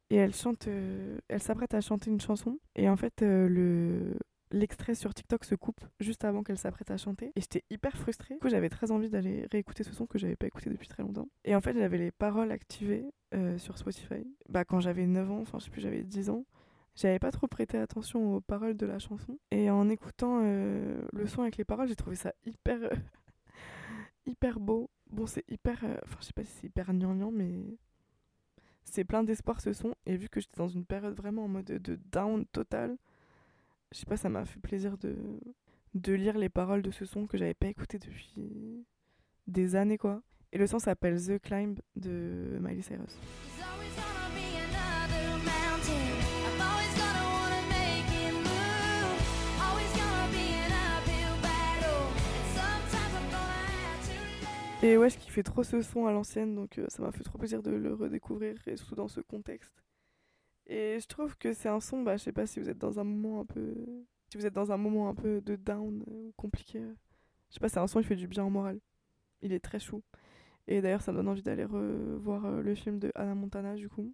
Et 0.09 0.15
elle 0.17 0.35
chante, 0.35 0.67
euh, 0.67 1.17
elle 1.29 1.41
s'apprête 1.41 1.73
à 1.73 1.79
chanter 1.79 2.11
une 2.11 2.19
chanson. 2.19 2.59
Et 2.75 2.89
en 2.89 2.97
fait, 2.97 3.21
euh, 3.21 3.47
le 3.47 4.17
l'extrait 4.53 4.95
sur 4.95 5.13
TikTok 5.13 5.45
se 5.45 5.55
coupe 5.55 5.79
juste 6.01 6.25
avant 6.25 6.43
qu'elle 6.43 6.57
s'apprête 6.57 6.91
à 6.91 6.97
chanter. 6.97 7.27
Et 7.37 7.39
j'étais 7.39 7.63
hyper 7.69 7.95
frustrée. 7.95 8.33
Du 8.33 8.41
coup, 8.41 8.49
j'avais 8.49 8.67
très 8.67 8.91
envie 8.91 9.09
d'aller 9.09 9.47
réécouter 9.49 9.85
ce 9.85 9.93
son 9.93 10.05
que 10.05 10.17
j'avais 10.17 10.35
pas 10.35 10.47
écouté 10.47 10.69
depuis 10.69 10.89
très 10.89 11.01
longtemps. 11.01 11.29
Et 11.45 11.55
en 11.55 11.61
fait, 11.61 11.73
j'avais 11.77 11.97
les 11.97 12.11
paroles 12.11 12.51
activées 12.51 13.05
euh, 13.33 13.57
sur 13.57 13.77
Spotify. 13.77 14.27
Bah, 14.49 14.65
quand 14.65 14.81
j'avais 14.81 15.07
9 15.07 15.31
ans, 15.31 15.39
enfin, 15.39 15.59
je 15.59 15.63
sais 15.63 15.71
plus, 15.71 15.79
j'avais 15.79 16.03
10 16.03 16.29
ans. 16.29 16.45
J'avais 16.95 17.19
pas 17.19 17.31
trop 17.31 17.47
prêté 17.47 17.77
attention 17.77 18.35
aux 18.35 18.41
paroles 18.41 18.75
de 18.75 18.85
la 18.85 18.99
chanson. 18.99 19.39
Et 19.51 19.69
en 19.69 19.87
écoutant 19.87 20.41
le 20.41 21.25
son 21.25 21.43
avec 21.43 21.55
les 21.55 21.63
paroles, 21.63 21.87
j'ai 21.87 21.95
trouvé 21.95 22.17
ça 22.17 22.33
hyper, 22.43 22.79
hyper 24.25 24.59
beau. 24.59 24.89
Bon, 25.11 25.25
c'est 25.27 25.43
hyper. 25.49 25.83
euh, 25.83 25.97
Enfin, 26.03 26.17
je 26.21 26.25
sais 26.27 26.33
pas 26.33 26.43
si 26.43 26.51
c'est 26.59 26.67
hyper 26.67 26.93
gnangnan, 26.93 27.31
mais. 27.31 27.77
C'est 28.83 29.03
plein 29.03 29.23
d'espoir 29.23 29.61
ce 29.61 29.73
son. 29.73 29.93
Et 30.05 30.17
vu 30.17 30.27
que 30.27 30.39
j'étais 30.41 30.57
dans 30.57 30.67
une 30.67 30.85
période 30.85 31.15
vraiment 31.15 31.45
en 31.45 31.47
mode 31.47 31.65
de 31.65 31.99
down 32.11 32.45
total, 32.47 32.97
je 33.91 33.99
sais 33.99 34.05
pas, 34.05 34.17
ça 34.17 34.27
m'a 34.27 34.43
fait 34.43 34.59
plaisir 34.59 34.97
de, 34.97 35.15
de 35.93 36.13
lire 36.13 36.37
les 36.37 36.49
paroles 36.49 36.81
de 36.81 36.91
ce 36.91 37.05
son 37.05 37.27
que 37.27 37.37
j'avais 37.37 37.53
pas 37.53 37.67
écouté 37.67 37.99
depuis 37.99 38.33
des 39.47 39.75
années, 39.75 39.97
quoi. 39.99 40.23
Et 40.51 40.57
le 40.57 40.65
son 40.67 40.79
s'appelle 40.79 41.21
The 41.23 41.39
Climb 41.39 41.79
de 41.95 42.57
Miley 42.59 42.81
Cyrus. 42.81 43.17
Et 54.81 54.97
ouais, 54.97 55.09
je 55.09 55.17
kiffais 55.17 55.43
trop 55.43 55.63
ce 55.63 55.81
son 55.81 56.07
à 56.07 56.11
l'ancienne, 56.11 56.55
donc 56.55 56.77
euh, 56.79 56.85
ça 56.89 57.01
m'a 57.03 57.11
fait 57.11 57.23
trop 57.23 57.37
plaisir 57.37 57.61
de 57.61 57.71
le 57.71 57.93
redécouvrir, 57.93 58.55
et 58.67 58.75
surtout 58.77 58.95
dans 58.95 59.07
ce 59.07 59.21
contexte. 59.21 59.73
Et 60.67 60.99
je 60.99 61.07
trouve 61.07 61.37
que 61.37 61.53
c'est 61.53 61.69
un 61.69 61.79
son, 61.79 62.03
bah, 62.03 62.17
je 62.17 62.23
sais 62.23 62.31
pas 62.33 62.47
si 62.47 62.59
vous 62.59 62.69
êtes 62.69 62.77
dans 62.79 62.99
un 62.99 63.03
moment 63.03 63.41
un 63.41 63.45
peu. 63.45 63.75
Si 64.31 64.37
vous 64.37 64.45
êtes 64.45 64.53
dans 64.53 64.71
un 64.71 64.77
moment 64.77 65.09
un 65.09 65.15
peu 65.15 65.41
de 65.41 65.55
down 65.55 66.03
euh, 66.07 66.11
ou 66.29 66.33
compliqué. 66.37 66.79
euh, 66.79 66.95
Je 67.49 67.55
sais 67.55 67.59
pas, 67.59 67.69
c'est 67.69 67.79
un 67.79 67.87
son, 67.87 67.99
il 67.99 68.05
fait 68.05 68.15
du 68.15 68.27
bien 68.27 68.45
au 68.45 68.49
moral. 68.49 68.79
Il 69.41 69.53
est 69.53 69.59
très 69.59 69.79
chou. 69.79 70.03
Et 70.67 70.81
d'ailleurs, 70.81 71.01
ça 71.03 71.11
me 71.11 71.17
donne 71.17 71.29
envie 71.29 71.43
d'aller 71.43 71.65
revoir 71.65 72.61
le 72.61 72.75
film 72.75 72.99
de 72.99 73.11
Hannah 73.15 73.35
Montana, 73.35 73.75
du 73.75 73.89
coup. 73.89 74.13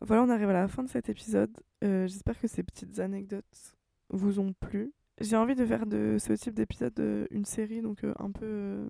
Voilà, 0.00 0.22
on 0.22 0.28
arrive 0.28 0.48
à 0.50 0.52
la 0.52 0.68
fin 0.68 0.82
de 0.84 0.88
cet 0.88 1.08
épisode. 1.08 1.50
J'espère 1.82 2.38
que 2.40 2.46
ces 2.48 2.62
petites 2.62 2.98
anecdotes 3.00 3.76
vous 4.10 4.38
ont 4.40 4.52
plu. 4.52 4.92
J'ai 5.20 5.36
envie 5.36 5.54
de 5.54 5.66
faire 5.66 5.86
de 5.86 6.16
ce 6.18 6.32
type 6.32 6.54
d'épisode 6.54 6.98
euh, 7.00 7.26
une 7.30 7.44
série, 7.44 7.80
donc 7.82 8.04
euh, 8.04 8.14
un 8.18 8.30
peu 8.30 8.46
euh, 8.46 8.88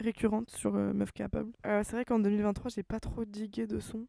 récurrente 0.00 0.50
sur 0.50 0.72
Meuf 0.72 1.12
Capable. 1.12 1.52
C'est 1.64 1.92
vrai 1.92 2.04
qu'en 2.04 2.18
2023, 2.18 2.70
j'ai 2.70 2.82
pas 2.82 3.00
trop 3.00 3.24
digué 3.24 3.66
de 3.66 3.78
sons. 3.78 4.06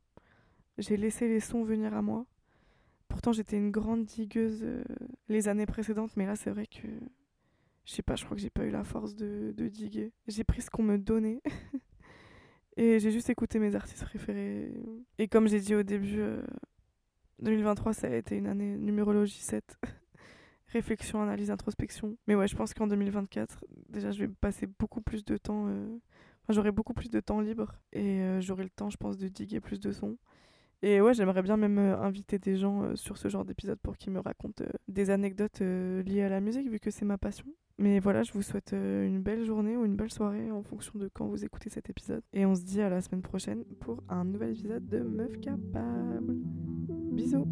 J'ai 0.78 0.98
laissé 0.98 1.28
les 1.28 1.40
sons 1.40 1.64
venir 1.64 1.94
à 1.94 2.02
moi. 2.02 2.26
Pourtant, 3.08 3.34
j'étais 3.34 3.58
une 3.58 3.72
grande 3.72 4.06
digueuse 4.06 4.66
les 5.28 5.48
années 5.50 5.66
précédentes, 5.66 6.16
mais 6.16 6.26
là, 6.26 6.36
c'est 6.36 6.50
vrai 6.50 6.66
que 6.66 6.88
je 7.86 7.94
sais 7.94 8.04
pas, 8.04 8.16
je 8.16 8.24
crois 8.24 8.36
que 8.36 8.42
j'ai 8.42 8.50
pas 8.50 8.64
eu 8.64 8.70
la 8.70 8.84
force 8.84 9.16
de, 9.16 9.54
de 9.56 9.68
diguer. 9.68 10.14
J'ai 10.28 10.44
pris 10.44 10.62
ce 10.62 10.70
qu'on 10.70 10.84
me 10.84 10.98
donnait. 10.98 11.42
Et 12.78 13.00
j'ai 13.00 13.12
juste 13.12 13.30
écouté 13.30 13.60
mes 13.60 13.76
artistes 13.76 14.06
préférés. 14.06 14.72
Et 15.18 15.28
comme 15.28 15.48
j'ai 15.48 15.60
dit 15.60 15.76
au 15.76 15.84
début, 15.84 16.20
euh, 16.20 16.42
2023, 17.40 17.94
ça 17.94 18.08
a 18.08 18.16
été 18.16 18.36
une 18.38 18.48
année 18.48 18.78
numérologie 18.78 19.40
7. 19.40 19.78
Réflexion, 20.74 21.22
analyse, 21.22 21.52
introspection. 21.52 22.16
Mais 22.28 22.36
ouais, 22.36 22.48
je 22.48 22.56
pense 22.56 22.74
qu'en 22.74 22.88
2024, 22.88 23.66
déjà, 23.90 24.12
je 24.12 24.20
vais 24.20 24.28
passer 24.30 24.68
beaucoup 24.80 25.02
plus 25.02 25.26
de 25.26 25.38
temps. 25.38 25.66
euh, 25.68 25.88
Enfin, 26.44 26.54
j'aurai 26.54 26.72
beaucoup 26.72 26.94
plus 26.94 27.10
de 27.10 27.20
temps 27.20 27.40
libre. 27.42 27.74
Et 27.94 28.22
euh, 28.22 28.42
j'aurai 28.42 28.64
le 28.64 28.70
temps, 28.70 28.90
je 28.90 28.98
pense, 28.98 29.18
de 29.18 29.28
diguer 29.28 29.60
plus 29.60 29.80
de 29.80 29.92
sons. 29.92 30.18
Et 30.82 31.00
ouais, 31.02 31.14
j'aimerais 31.14 31.44
bien 31.44 31.58
même 31.58 31.78
euh, 31.78 32.00
inviter 32.02 32.40
des 32.40 32.56
gens 32.58 32.96
sur 32.96 33.18
ce 33.18 33.28
genre 33.28 33.46
d'épisode 33.46 33.80
pour 33.80 33.98
qu'ils 33.98 34.12
me 34.14 34.20
racontent 34.20 34.64
des 34.88 35.10
anecdotes 35.12 35.60
liées 35.62 36.24
à 36.24 36.30
la 36.30 36.40
musique, 36.42 36.70
vu 36.70 36.80
que 36.80 36.90
c'est 36.90 37.06
ma 37.06 37.18
passion. 37.20 37.46
Mais 37.78 38.00
voilà, 38.00 38.24
je 38.24 38.32
vous 38.34 38.42
souhaite 38.42 38.72
une 38.74 39.22
belle 39.22 39.44
journée 39.44 39.76
ou 39.78 39.86
une 39.86 39.96
belle 39.96 40.12
soirée 40.12 40.52
en 40.52 40.62
fonction 40.64 40.98
de 41.00 41.10
quand 41.14 41.28
vous 41.28 41.44
écoutez 41.46 41.70
cet 41.70 41.90
épisode. 41.90 42.22
Et 42.34 42.46
on 42.46 42.56
se 42.56 42.64
dit 42.64 42.82
à 42.82 42.90
la 42.90 43.02
semaine 43.02 43.22
prochaine 43.24 43.64
pour 43.80 44.04
un 44.10 44.24
nouvel 44.24 44.52
épisode 44.52 44.88
de 44.88 45.00
Meuf 45.00 45.40
Capable. 45.40 46.36
Bisous 47.12 47.48